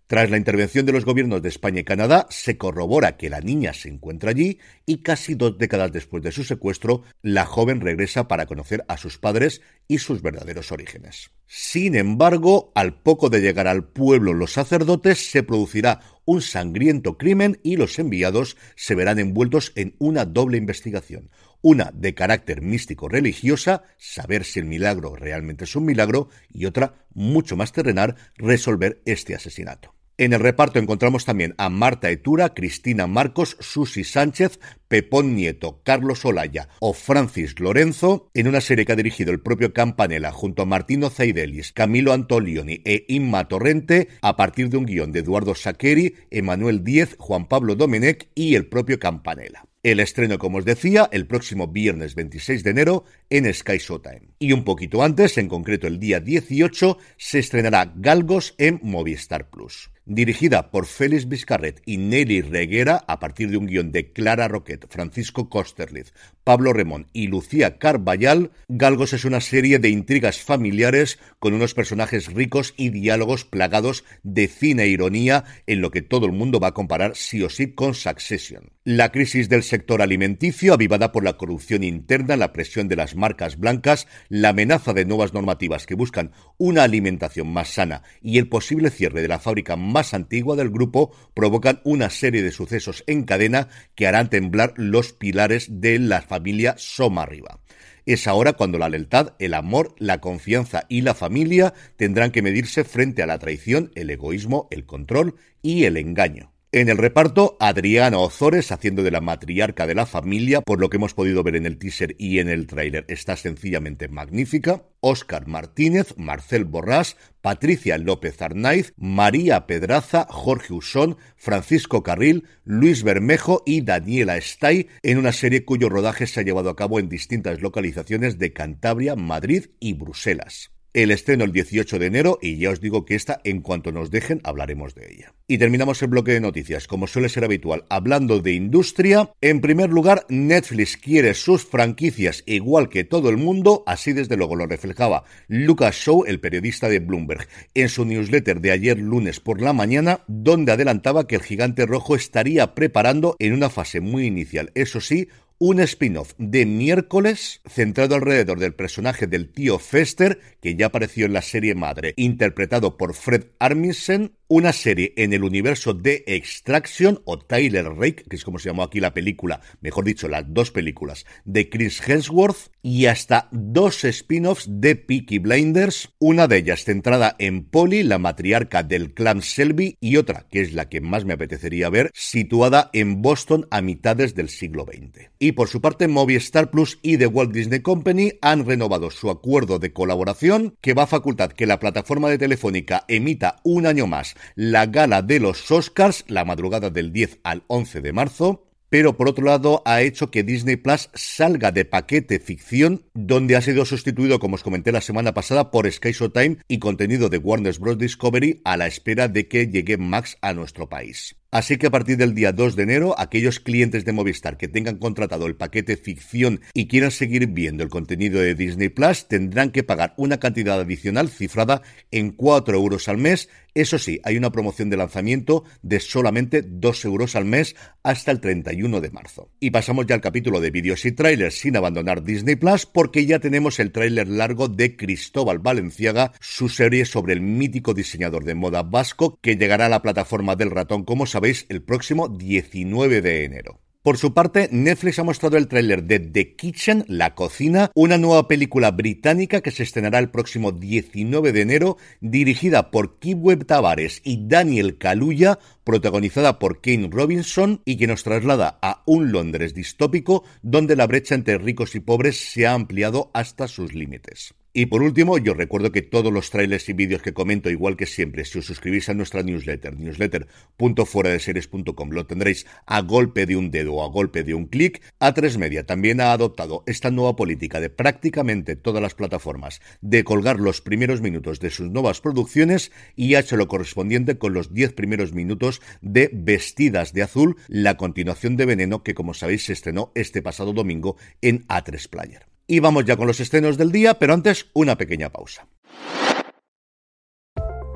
Tras 0.07 0.29
la 0.29 0.37
intervención 0.37 0.85
de 0.85 0.93
los 0.93 1.03
gobiernos 1.03 1.41
de 1.41 1.49
España 1.49 1.81
y 1.81 1.83
Canadá, 1.83 2.27
se 2.29 2.57
corrobora 2.57 3.17
que 3.17 3.29
la 3.29 3.41
niña 3.41 3.73
se 3.73 3.89
encuentra 3.89 4.29
allí 4.29 4.57
y 4.85 4.99
casi 4.99 5.35
dos 5.35 5.57
décadas 5.57 5.91
después 5.91 6.23
de 6.23 6.31
su 6.31 6.45
secuestro, 6.45 7.03
la 7.21 7.45
joven 7.45 7.81
regresa 7.81 8.29
para 8.29 8.45
conocer 8.45 8.85
a 8.87 8.95
sus 8.95 9.17
padres 9.17 9.61
y 9.85 9.97
sus 9.97 10.21
verdaderos 10.21 10.71
orígenes. 10.71 11.31
Sin 11.45 11.93
embargo, 11.93 12.71
al 12.73 13.01
poco 13.01 13.29
de 13.29 13.41
llegar 13.41 13.67
al 13.67 13.83
pueblo 13.83 14.33
los 14.33 14.53
sacerdotes, 14.53 15.29
se 15.29 15.43
producirá 15.43 15.99
un 16.23 16.41
sangriento 16.41 17.17
crimen 17.17 17.59
y 17.61 17.75
los 17.75 17.99
enviados 17.99 18.55
se 18.77 18.95
verán 18.95 19.19
envueltos 19.19 19.73
en 19.75 19.97
una 19.99 20.23
doble 20.23 20.57
investigación. 20.57 21.31
Una 21.61 21.91
de 21.93 22.13
carácter 22.13 22.61
místico 22.61 23.09
religiosa, 23.09 23.83
saber 23.97 24.45
si 24.45 24.59
el 24.59 24.67
milagro 24.67 25.17
realmente 25.17 25.65
es 25.65 25.75
un 25.75 25.83
milagro, 25.83 26.29
y 26.49 26.65
otra, 26.65 26.93
mucho 27.13 27.57
más 27.57 27.73
terrenal, 27.73 28.15
resolver 28.37 29.01
este 29.03 29.35
asesinato. 29.35 29.96
En 30.19 30.33
el 30.33 30.39
reparto 30.39 30.79
encontramos 30.79 31.25
también 31.25 31.53
a 31.59 31.69
Marta 31.69 32.09
Etura, 32.09 32.55
Cristina 32.55 33.05
Marcos, 33.05 33.55
Susi 33.59 34.03
Sánchez, 34.03 34.59
Pepón 34.87 35.35
Nieto, 35.35 35.83
Carlos 35.83 36.25
Olaya 36.25 36.69
o 36.79 36.93
Francis 36.93 37.59
Lorenzo, 37.59 38.31
en 38.33 38.47
una 38.47 38.59
serie 38.59 38.83
que 38.83 38.93
ha 38.93 38.95
dirigido 38.95 39.31
el 39.31 39.41
propio 39.41 39.73
Campanella 39.73 40.31
junto 40.31 40.63
a 40.63 40.65
Martino 40.65 41.11
Zaidelis, 41.11 41.71
Camilo 41.71 42.13
Antolioni 42.13 42.81
e 42.83 43.05
Inma 43.09 43.47
Torrente, 43.47 44.07
a 44.23 44.35
partir 44.35 44.69
de 44.69 44.77
un 44.77 44.87
guion 44.87 45.11
de 45.11 45.19
Eduardo 45.19 45.53
Saqueri, 45.53 46.15
Emanuel 46.31 46.83
Díez, 46.83 47.15
Juan 47.19 47.47
Pablo 47.47 47.75
Domenech 47.75 48.31
y 48.33 48.55
el 48.55 48.65
propio 48.65 48.97
Campanella. 48.97 49.65
El 49.83 49.99
estreno, 49.99 50.39
como 50.39 50.57
os 50.57 50.65
decía, 50.65 51.07
el 51.11 51.27
próximo 51.27 51.67
viernes 51.67 52.15
26 52.15 52.63
de 52.63 52.71
enero 52.71 53.05
en 53.29 53.53
Sky 53.53 53.77
Showtime. 53.77 54.31
Y 54.39 54.51
un 54.53 54.63
poquito 54.63 55.03
antes, 55.03 55.37
en 55.37 55.47
concreto 55.47 55.85
el 55.85 55.99
día 55.99 56.19
18, 56.19 56.97
se 57.17 57.37
estrenará 57.37 57.93
Galgos 57.95 58.55
en 58.57 58.79
Movistar 58.81 59.51
Plus 59.51 59.91
dirigida 60.07 60.71
por 60.71 60.85
Félix 60.85 61.27
Vizcarret 61.27 61.81
y 61.85 61.97
Nelly 61.97 62.41
Reguera 62.41 63.03
a 63.07 63.19
partir 63.19 63.51
de 63.51 63.57
un 63.57 63.67
guion 63.67 63.91
de 63.91 64.13
Clara 64.13 64.47
Roquet, 64.47 64.87
Francisco 64.89 65.49
Kosterlitz, 65.49 66.13
Pablo 66.47 66.71
Remón 66.71 67.07
y 67.11 67.27
Lucía 67.27 67.77
Carballal, 67.77 68.51
Galgos 68.69 69.11
es 69.11 69.25
una 69.25 69.41
serie 69.41 69.79
de 69.79 69.89
intrigas 69.89 70.39
familiares 70.39 71.19
con 71.39 71.53
unos 71.53 71.73
personajes 71.73 72.27
ricos 72.33 72.73
y 72.77 72.89
diálogos 72.89 73.43
plagados 73.43 74.05
de 74.23 74.47
cine 74.47 74.83
e 74.83 74.87
ironía 74.87 75.43
en 75.65 75.81
lo 75.81 75.91
que 75.91 76.01
todo 76.01 76.25
el 76.25 76.31
mundo 76.31 76.61
va 76.61 76.69
a 76.69 76.73
comparar 76.73 77.17
sí 77.17 77.43
o 77.43 77.49
sí 77.49 77.73
con 77.73 77.93
Succession. 77.93 78.71
La 78.85 79.11
crisis 79.11 79.49
del 79.49 79.63
sector 79.63 80.01
alimenticio, 80.01 80.73
avivada 80.73 81.11
por 81.11 81.25
la 81.25 81.35
corrupción 81.35 81.83
interna, 81.83 82.37
la 82.37 82.53
presión 82.53 82.87
de 82.87 82.95
las 82.95 83.17
marcas 83.17 83.57
blancas, 83.57 84.07
la 84.29 84.49
amenaza 84.49 84.93
de 84.93 85.03
nuevas 85.03 85.33
normativas 85.33 85.85
que 85.85 85.95
buscan 85.95 86.31
una 86.57 86.83
alimentación 86.83 87.51
más 87.51 87.73
sana 87.73 88.03
y 88.21 88.37
el 88.37 88.47
posible 88.47 88.89
cierre 88.89 89.21
de 89.21 89.27
la 89.27 89.39
fábrica 89.39 89.75
más 89.75 90.13
antigua 90.13 90.55
del 90.55 90.69
grupo 90.69 91.13
provocan 91.33 91.81
una 91.83 92.09
serie 92.09 92.41
de 92.41 92.53
sucesos 92.53 93.03
en 93.05 93.23
cadena 93.23 93.67
que 93.95 94.07
harán 94.07 94.29
temblar 94.29 94.73
los 94.77 95.11
pilares 95.11 95.81
de 95.81 95.99
la 95.99 96.21
familia 96.21 96.36
Soma 96.77 97.23
Arriba. 97.23 97.59
Es 98.05 98.27
ahora 98.27 98.53
cuando 98.53 98.77
la 98.77 98.89
lealtad, 98.89 99.33
el 99.39 99.53
amor, 99.53 99.93
la 99.97 100.21
confianza 100.21 100.85
y 100.87 101.01
la 101.01 101.13
familia 101.13 101.73
tendrán 101.97 102.31
que 102.31 102.41
medirse 102.41 102.83
frente 102.83 103.21
a 103.21 103.27
la 103.27 103.37
traición, 103.37 103.91
el 103.95 104.09
egoísmo, 104.09 104.67
el 104.71 104.85
control 104.85 105.35
y 105.61 105.83
el 105.83 105.97
engaño. 105.97 106.53
En 106.73 106.89
el 106.89 106.97
reparto, 106.97 107.55
Adriana 107.61 108.17
Ozores 108.17 108.73
haciendo 108.73 109.01
de 109.01 109.09
la 109.09 109.21
matriarca 109.21 109.87
de 109.87 109.95
la 109.95 110.05
familia, 110.05 110.59
por 110.59 110.81
lo 110.81 110.89
que 110.89 110.97
hemos 110.97 111.13
podido 111.13 111.41
ver 111.41 111.55
en 111.55 111.65
el 111.65 111.77
teaser 111.77 112.13
y 112.19 112.39
en 112.39 112.49
el 112.49 112.67
tráiler, 112.67 113.05
está 113.07 113.37
sencillamente 113.37 114.09
magnífica. 114.09 114.83
Óscar 114.99 115.47
Martínez, 115.47 116.13
Marcel 116.17 116.65
Borrás, 116.65 117.15
Patricia 117.39 117.97
López 117.97 118.41
Arnaiz, 118.41 118.91
María 118.97 119.65
Pedraza, 119.65 120.27
Jorge 120.29 120.73
Usón, 120.73 121.15
Francisco 121.37 122.03
Carril, 122.03 122.43
Luis 122.65 123.03
Bermejo 123.03 123.63
y 123.65 123.79
Daniela 123.79 124.35
Stay 124.35 124.89
en 125.03 125.19
una 125.19 125.31
serie 125.31 125.63
cuyo 125.63 125.87
rodaje 125.87 126.27
se 126.27 126.41
ha 126.41 126.43
llevado 126.43 126.69
a 126.69 126.75
cabo 126.75 126.99
en 126.99 127.07
distintas 127.07 127.61
localizaciones 127.61 128.39
de 128.39 128.51
Cantabria, 128.51 129.15
Madrid 129.15 129.67
y 129.79 129.93
Bruselas 129.93 130.71
el 131.03 131.11
estreno 131.11 131.43
el 131.43 131.51
18 131.51 131.99
de 131.99 132.07
enero 132.07 132.39
y 132.41 132.57
ya 132.57 132.71
os 132.71 132.81
digo 132.81 133.05
que 133.05 133.13
esta, 133.13 133.39
en 133.43 133.61
cuanto 133.61 133.91
nos 133.91 134.09
dejen, 134.09 134.41
hablaremos 134.43 134.95
de 134.95 135.13
ella. 135.13 135.33
Y 135.47 135.59
terminamos 135.59 136.01
el 136.01 136.07
bloque 136.07 136.31
de 136.31 136.39
noticias, 136.39 136.87
como 136.87 137.05
suele 137.05 137.29
ser 137.29 137.43
habitual, 137.43 137.85
hablando 137.87 138.39
de 138.39 138.53
industria. 138.53 139.29
En 139.39 139.61
primer 139.61 139.91
lugar, 139.91 140.25
Netflix 140.27 140.97
quiere 140.97 141.35
sus 141.35 141.63
franquicias 141.65 142.41
igual 142.47 142.89
que 142.89 143.03
todo 143.03 143.29
el 143.29 143.37
mundo, 143.37 143.83
así 143.85 144.11
desde 144.11 144.37
luego 144.37 144.55
lo 144.55 144.65
reflejaba 144.65 145.23
Lucas 145.47 145.95
Shaw, 145.95 146.23
el 146.25 146.39
periodista 146.39 146.89
de 146.89 146.97
Bloomberg, 146.97 147.47
en 147.75 147.89
su 147.89 148.03
newsletter 148.03 148.59
de 148.59 148.71
ayer 148.71 148.97
lunes 148.97 149.39
por 149.39 149.61
la 149.61 149.73
mañana, 149.73 150.21
donde 150.27 150.71
adelantaba 150.71 151.27
que 151.27 151.35
el 151.35 151.43
gigante 151.43 151.85
rojo 151.85 152.15
estaría 152.15 152.73
preparando 152.73 153.35
en 153.37 153.53
una 153.53 153.69
fase 153.69 154.01
muy 154.01 154.25
inicial, 154.25 154.71
eso 154.73 154.99
sí, 154.99 155.27
un 155.59 155.79
spin-off 155.79 156.33
de 156.37 156.65
miércoles 156.65 157.61
centrado 157.65 158.15
alrededor 158.15 158.59
del 158.59 158.75
personaje 158.75 159.27
del 159.27 159.51
tío 159.51 159.79
Fester, 159.79 160.39
que 160.61 160.75
ya 160.75 160.87
apareció 160.87 161.25
en 161.25 161.33
la 161.33 161.41
serie 161.41 161.73
madre, 161.73 162.13
interpretado 162.15 162.97
por 162.97 163.15
Fred 163.15 163.45
Armisen, 163.59 164.33
una 164.49 164.71
serie 164.71 165.13
en 165.17 165.33
el 165.33 165.43
universo 165.43 165.93
de 165.93 166.23
Extraction 166.27 167.19
o 167.25 167.37
Tyler 167.37 167.85
Rake, 167.85 168.23
que 168.29 168.35
es 168.37 168.45
como 168.45 168.59
se 168.59 168.69
llamó 168.69 168.83
aquí 168.83 168.99
la 168.99 169.13
película, 169.13 169.61
mejor 169.81 170.05
dicho, 170.05 170.27
las 170.27 170.45
dos 170.47 170.71
películas 170.71 171.25
de 171.43 171.69
Chris 171.69 172.01
Hemsworth 172.07 172.71
y 172.81 173.07
hasta 173.07 173.49
dos 173.51 174.05
spin-offs 174.05 174.65
de 174.69 174.95
Peaky 174.95 175.39
Blinders, 175.39 176.13
una 176.19 176.47
de 176.47 176.57
ellas 176.57 176.85
centrada 176.85 177.35
en 177.39 177.65
Polly, 177.65 178.03
la 178.03 178.19
matriarca 178.19 178.83
del 178.83 179.13
clan 179.13 179.41
Selby, 179.41 179.97
y 179.99 180.15
otra, 180.17 180.47
que 180.49 180.61
es 180.61 180.73
la 180.73 180.87
que 180.87 181.01
más 181.01 181.25
me 181.25 181.33
apetecería 181.33 181.89
ver, 181.89 182.11
situada 182.13 182.89
en 182.93 183.21
Boston 183.21 183.67
a 183.69 183.81
mitades 183.81 184.33
del 184.35 184.49
siglo 184.49 184.85
XX. 184.85 185.29
Y 185.47 185.53
por 185.53 185.69
su 185.69 185.79
parte, 185.79 186.09
Movistar 186.09 186.71
Plus 186.71 186.99
y 187.01 187.17
The 187.17 187.27
Walt 187.27 187.53
Disney 187.53 187.79
Company 187.79 188.33
han 188.41 188.65
renovado 188.65 189.09
su 189.11 189.29
acuerdo 189.29 189.79
de 189.79 189.93
colaboración 189.93 190.75
que 190.81 190.93
va 190.93 191.03
a 191.03 191.07
facultar 191.07 191.53
que 191.53 191.65
la 191.65 191.79
plataforma 191.79 192.27
de 192.27 192.37
Telefónica 192.37 193.05
emita 193.07 193.61
un 193.63 193.85
año 193.85 194.07
más 194.07 194.35
la 194.55 194.87
gala 194.87 195.21
de 195.21 195.39
los 195.39 195.71
Oscars 195.71 196.25
la 196.27 196.43
madrugada 196.43 196.89
del 196.89 197.13
10 197.13 197.39
al 197.43 197.63
11 197.67 198.01
de 198.01 198.11
marzo 198.11 198.67
pero 198.89 199.15
por 199.15 199.29
otro 199.29 199.45
lado 199.45 199.81
ha 199.85 200.01
hecho 200.01 200.31
que 200.31 200.43
Disney 200.43 200.75
Plus 200.75 201.09
salga 201.13 201.71
de 201.71 201.85
paquete 201.85 202.39
ficción, 202.39 203.03
donde 203.13 203.55
ha 203.55 203.61
sido 203.61 203.85
sustituido, 203.85 204.39
como 204.39 204.55
os 204.55 204.63
comenté 204.63 204.91
la 204.91 205.01
semana 205.01 205.33
pasada, 205.33 205.71
por 205.71 205.91
Sky 205.91 206.11
Showtime 206.11 206.57
y 206.67 206.79
contenido 206.79 207.29
de 207.29 207.37
Warner 207.37 207.77
Bros. 207.79 207.97
Discovery 207.97 208.61
a 208.63 208.77
la 208.77 208.87
espera 208.87 209.27
de 209.27 209.47
que 209.47 209.67
llegue 209.67 209.97
Max 209.97 210.37
a 210.41 210.53
nuestro 210.53 210.87
país. 210.87 211.35
Así 211.49 211.77
que 211.77 211.87
a 211.87 211.91
partir 211.91 212.17
del 212.17 212.35
día 212.35 212.51
2 212.51 212.75
de 212.75 212.83
enero, 212.83 213.15
aquellos 213.17 213.61
clientes 213.61 214.03
de 214.03 214.11
Movistar 214.11 214.57
que 214.57 214.67
tengan 214.67 214.97
contratado 214.97 215.45
el 215.45 215.55
paquete 215.55 215.95
ficción 215.95 216.59
y 216.73 216.87
quieran 216.87 217.11
seguir 217.11 217.47
viendo 217.47 217.83
el 217.83 217.89
contenido 217.89 218.41
de 218.41 218.53
Disney 218.53 218.89
Plus 218.89 219.29
tendrán 219.29 219.71
que 219.71 219.83
pagar 219.83 220.13
una 220.17 220.41
cantidad 220.41 220.77
adicional 220.77 221.29
cifrada 221.29 221.83
en 222.11 222.31
4 222.31 222.75
euros 222.75 223.07
al 223.07 223.17
mes. 223.17 223.47
Eso 223.73 223.97
sí, 223.97 224.19
hay 224.23 224.35
una 224.35 224.51
promoción 224.51 224.89
de 224.89 224.97
lanzamiento 224.97 225.63
de 225.83 226.01
solamente 226.01 226.63
2 226.67 227.05
euros 227.05 227.35
al 227.35 227.45
mes 227.45 227.75
hasta 228.03 228.31
el 228.31 228.41
31 228.41 228.99
de 228.99 229.11
marzo. 229.11 229.49
Y 229.61 229.71
pasamos 229.71 230.05
ya 230.05 230.15
al 230.15 230.21
capítulo 230.21 230.59
de 230.59 230.71
vídeos 230.71 231.05
y 231.05 231.13
trailers 231.13 231.59
sin 231.59 231.77
abandonar 231.77 232.23
Disney 232.23 232.55
Plus 232.55 232.85
porque 232.85 233.25
ya 233.25 233.39
tenemos 233.39 233.79
el 233.79 233.93
tráiler 233.93 234.27
largo 234.27 234.67
de 234.67 234.97
Cristóbal 234.97 235.59
Valenciaga, 235.59 236.33
su 236.41 236.67
serie 236.67 237.05
sobre 237.05 237.33
el 237.33 237.41
mítico 237.41 237.93
diseñador 237.93 238.43
de 238.43 238.55
moda 238.55 238.83
vasco 238.83 239.39
que 239.41 239.55
llegará 239.55 239.85
a 239.85 239.89
la 239.89 240.01
plataforma 240.01 240.55
del 240.57 240.71
ratón 240.71 241.05
como 241.05 241.25
sabéis, 241.37 241.67
el 241.69 241.83
próximo 241.83 242.29
19 242.29 243.21
de 243.21 243.43
enero. 243.43 243.79
Por 244.01 244.17
su 244.17 244.33
parte, 244.33 244.69
Netflix 244.71 245.19
ha 245.19 245.23
mostrado 245.23 245.55
el 245.57 245.67
tráiler 245.67 246.03
de 246.05 246.19
The 246.19 246.55
Kitchen, 246.55 247.05
La 247.07 247.35
Cocina, 247.35 247.91
una 247.93 248.17
nueva 248.17 248.47
película 248.47 248.89
británica 248.89 249.61
que 249.61 249.69
se 249.69 249.83
estrenará 249.83 250.17
el 250.17 250.31
próximo 250.31 250.71
19 250.71 251.51
de 251.51 251.61
enero, 251.61 251.97
dirigida 252.21 252.89
por 252.89 253.19
Webb 253.23 253.67
Tavares 253.67 254.19
y 254.23 254.47
Daniel 254.47 254.97
Kaluuya, 254.97 255.59
protagonizada 255.83 256.57
por 256.57 256.81
Kane 256.81 257.09
Robinson 257.11 257.83
y 257.85 257.97
que 257.97 258.07
nos 258.07 258.23
traslada 258.23 258.79
a 258.81 259.03
un 259.05 259.31
Londres 259.31 259.75
distópico 259.75 260.43
donde 260.63 260.95
la 260.95 261.05
brecha 261.05 261.35
entre 261.35 261.59
ricos 261.59 261.93
y 261.93 261.99
pobres 261.99 262.51
se 262.51 262.65
ha 262.65 262.73
ampliado 262.73 263.29
hasta 263.35 263.67
sus 263.67 263.93
límites. 263.93 264.55
Y 264.79 264.85
por 264.85 265.01
último, 265.01 265.39
yo 265.39 265.55
recuerdo 265.55 265.91
que 265.91 266.03
todos 266.03 266.31
los 266.31 266.51
trailers 266.51 266.87
y 266.87 266.93
vídeos 266.93 267.23
que 267.23 267.33
comento, 267.33 267.71
igual 267.71 267.97
que 267.97 268.05
siempre, 268.05 268.45
si 268.45 268.59
os 268.59 268.67
suscribís 268.67 269.09
a 269.09 269.15
nuestra 269.15 269.41
newsletter, 269.41 269.97
newsletter.fueradeseries.com, 269.97 272.09
lo 272.11 272.27
tendréis 272.27 272.67
a 272.85 273.01
golpe 273.01 273.47
de 273.47 273.55
un 273.55 273.71
dedo 273.71 273.95
o 273.95 274.05
a 274.05 274.07
golpe 274.07 274.43
de 274.43 274.53
un 274.53 274.67
clic. 274.67 275.01
A3 275.19 275.57
Media 275.57 275.87
también 275.87 276.21
ha 276.21 276.31
adoptado 276.31 276.83
esta 276.85 277.09
nueva 277.09 277.35
política 277.35 277.79
de 277.79 277.89
prácticamente 277.89 278.75
todas 278.75 279.01
las 279.01 279.15
plataformas 279.15 279.81
de 280.01 280.23
colgar 280.23 280.59
los 280.59 280.81
primeros 280.81 281.21
minutos 281.21 281.59
de 281.59 281.71
sus 281.71 281.89
nuevas 281.89 282.21
producciones 282.21 282.91
y 283.15 283.33
ha 283.33 283.39
hecho 283.39 283.57
lo 283.57 283.67
correspondiente 283.67 284.37
con 284.37 284.53
los 284.53 284.75
10 284.75 284.93
primeros 284.93 285.33
minutos 285.33 285.81
de 286.01 286.29
Vestidas 286.31 287.13
de 287.13 287.23
Azul, 287.23 287.55
la 287.67 287.97
continuación 287.97 288.57
de 288.57 288.67
Veneno 288.67 289.01
que 289.01 289.15
como 289.15 289.33
sabéis 289.33 289.65
se 289.65 289.73
estrenó 289.73 290.11
este 290.13 290.43
pasado 290.43 290.71
domingo 290.71 291.17
en 291.41 291.65
A3 291.65 292.09
Player. 292.09 292.56
Y 292.69 292.79
vamos 292.79 293.05
ya 293.05 293.15
con 293.15 293.27
los 293.27 293.39
estrenos 293.39 293.77
del 293.77 293.91
día, 293.91 294.13
pero 294.19 294.33
antes 294.33 294.67
una 294.73 294.97
pequeña 294.97 295.29
pausa. 295.29 295.67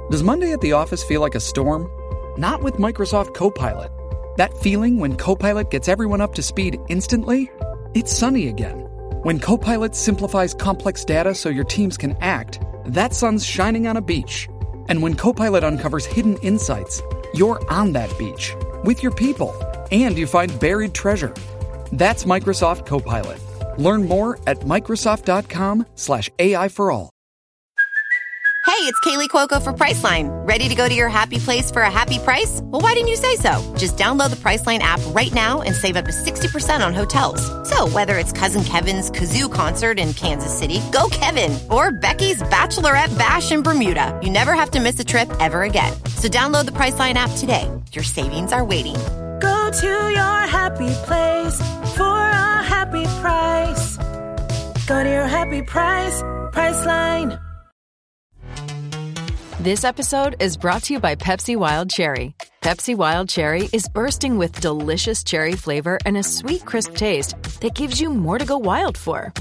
Does 0.10 0.24
Monday 0.24 0.54
at 0.54 0.62
the 0.62 0.74
office 0.74 1.04
feel 1.04 1.22
like 1.22 1.36
a 1.36 1.40
storm? 1.40 1.90
Not 2.38 2.63
with 2.63 2.75
Microsoft 2.75 3.34
Copilot. 3.34 3.92
That 4.38 4.54
feeling 4.62 4.98
when 5.00 5.18
Copilot 5.18 5.70
gets 5.70 5.90
everyone 5.90 6.22
up 6.22 6.34
to 6.36 6.42
speed 6.42 6.78
instantly? 6.88 7.50
It's 7.94 8.13
sunny 8.13 8.48
again. 8.48 8.88
When 9.24 9.40
Copilot 9.40 9.94
simplifies 9.94 10.54
complex 10.54 11.04
data 11.04 11.36
so 11.36 11.50
your 11.50 11.66
teams 11.66 11.98
can 11.98 12.16
act, 12.22 12.60
that 12.86 13.13
sun's 13.13 13.46
shining 13.46 13.88
on 13.88 13.98
a 13.98 14.01
beach. 14.01 14.48
And 14.88 15.01
when 15.01 15.16
Copilot 15.16 15.63
uncovers 15.63 16.06
hidden 16.06 16.38
insights, 16.38 17.01
you're 17.34 17.60
on 17.70 17.92
that 17.92 18.18
beach 18.18 18.56
with 18.86 19.04
your 19.04 19.12
people 19.12 19.54
and 19.92 20.18
you 20.18 20.28
find 20.28 20.58
buried 20.60 20.94
treasure. 20.94 21.34
That's 21.92 22.24
Microsoft 22.24 22.86
Copilot. 22.86 23.38
Learn 23.78 24.08
more 24.08 24.40
at 24.48 24.60
Microsoft.com 24.60 25.86
slash 25.96 26.30
AI 26.40 26.68
for 26.68 26.92
all. 26.92 27.10
Hey, 28.72 28.88
it's 28.88 29.00
Kaylee 29.01 29.28
Cuoco 29.28 29.62
for 29.62 29.74
Priceline. 29.74 30.30
Ready 30.48 30.70
to 30.70 30.75
go 30.75 30.88
to 30.88 30.96
your 30.96 31.10
happy 31.10 31.40
place 31.40 31.70
for 31.70 31.82
a 31.82 31.92
happy 31.92 32.20
price? 32.20 32.62
Well, 32.63 32.82
why 32.82 32.94
didn't 32.94 33.10
you 33.10 33.16
say 33.16 33.36
so? 33.36 33.62
Just 33.78 33.98
download 33.98 34.30
the 34.30 34.38
Priceline 34.38 34.80
app 34.80 35.01
right 35.08 35.32
now 35.34 35.62
and 35.62 35.75
save 35.75 35.98
up 35.98 36.06
to 36.06 36.12
60% 36.12 36.86
on 36.86 36.94
hotels. 36.94 37.42
So 37.70 37.88
whether 37.90 38.18
it's 38.18 38.32
Cousin 38.32 38.63
Kevin's 38.63 39.12
Kazoo 39.12 39.51
concert 39.51 40.00
in 40.00 40.13
Kansas 40.13 40.58
City, 40.58 40.80
go 40.92 41.10
Kevin, 41.12 41.60
or 41.70 41.92
Becky's 41.92 42.42
Bachelorette 42.44 43.16
Bash 43.18 43.51
in 43.51 43.62
Bermuda, 43.62 44.20
you 44.24 44.30
never 44.30 44.54
have 44.54 44.72
to 44.72 44.80
miss 44.80 45.00
a 45.00 45.06
trip 45.06 45.30
ever 45.40 45.63
again. 45.63 45.94
So 46.16 46.28
download 46.28 46.66
the 46.66 46.72
Priceline 46.72 47.16
app 47.16 47.32
today. 47.38 47.70
Your 47.92 48.04
savings 48.04 48.54
are 48.54 48.63
waiting 48.63 48.96
Go 49.42 49.72
to 49.72 50.10
your 50.12 50.40
happy 50.46 50.92
place 51.08 51.56
for 51.96 52.21
happy 52.62 53.03
price. 53.22 53.98
Go 54.88 55.03
to 55.03 55.10
your 55.10 55.27
happy 55.27 55.62
price, 55.62 56.22
Priceline. 56.53 57.39
This 59.60 59.84
episode 59.84 60.38
is 60.39 60.58
brought 60.58 60.84
to 60.86 60.94
you 60.94 61.00
by 61.00 61.13
Pepsi 61.15 61.56
Wild 61.56 61.89
Cherry. 61.89 62.34
Pepsi 62.62 62.96
Wild 62.96 63.30
Cherry 63.30 63.70
is 63.72 63.88
bursting 63.88 64.38
with 64.39 64.60
delicious 64.60 65.24
cherry 65.24 65.53
flavor 65.53 66.00
and 66.06 66.18
a 66.18 66.24
sweet, 66.24 66.65
crisp 66.65 66.96
taste 66.96 67.36
that 67.62 67.75
gives 67.75 68.01
you 68.01 68.10
more 68.10 68.39
to 68.39 68.46
go 68.46 68.58
wild 68.58 68.98
for. 68.98 69.32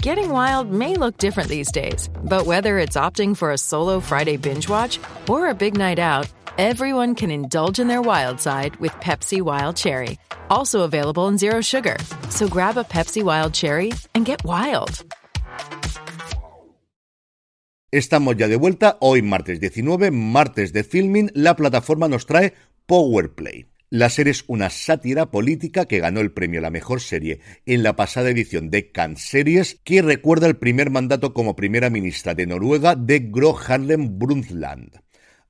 Getting 0.00 0.30
wild 0.30 0.70
may 0.70 0.94
look 0.94 1.18
different 1.18 1.48
these 1.50 1.70
days, 1.72 2.08
but 2.24 2.46
whether 2.46 2.78
it's 2.78 2.96
opting 2.96 3.36
for 3.36 3.50
a 3.52 3.58
solo 3.58 4.00
Friday 4.00 4.36
binge 4.36 4.68
watch 4.68 4.98
or 5.28 5.48
a 5.48 5.54
big 5.54 5.76
night 5.76 5.98
out, 5.98 6.26
everyone 6.58 7.14
can 7.14 7.30
indulge 7.30 7.78
in 7.78 7.88
their 7.88 8.02
wild 8.02 8.40
side 8.40 8.76
with 8.76 8.92
Pepsi 9.00 9.40
Wild 9.40 9.76
Cherry. 9.76 10.18
Also 10.50 10.82
available 10.82 11.28
in 11.28 11.38
Zero 11.38 11.60
Sugar. 11.60 11.96
So 12.30 12.48
grab 12.48 12.76
a 12.76 12.84
Pepsi 12.84 13.22
Wild 13.22 13.52
Cherry 13.52 13.92
and 14.14 14.24
get 14.24 14.44
wild. 14.44 15.04
Estamos 17.92 18.36
ya 18.36 18.48
de 18.48 18.56
vuelta, 18.56 18.98
hoy 19.00 19.22
martes 19.22 19.60
19, 19.60 20.10
martes 20.10 20.72
de 20.72 20.82
filming, 20.82 21.30
la 21.34 21.54
plataforma 21.56 22.08
nos 22.08 22.26
trae 22.26 22.52
Powerplay. 22.84 23.68
La 23.88 24.10
serie 24.10 24.32
es 24.32 24.44
una 24.48 24.68
sátira 24.68 25.30
política 25.30 25.84
que 25.84 26.00
ganó 26.00 26.20
el 26.20 26.32
premio 26.32 26.58
a 26.58 26.62
la 26.62 26.70
mejor 26.70 27.00
serie 27.00 27.40
en 27.64 27.84
la 27.84 27.94
pasada 27.94 28.30
edición 28.30 28.68
de 28.68 28.90
Cannes 28.90 29.22
Series, 29.22 29.80
que 29.84 30.02
recuerda 30.02 30.48
el 30.48 30.56
primer 30.56 30.90
mandato 30.90 31.32
como 31.32 31.54
primera 31.54 31.88
ministra 31.88 32.34
de 32.34 32.46
Noruega 32.48 32.96
de 32.96 33.20
Gro 33.20 33.56
Harlem 33.56 34.18
Brundtland. 34.18 35.05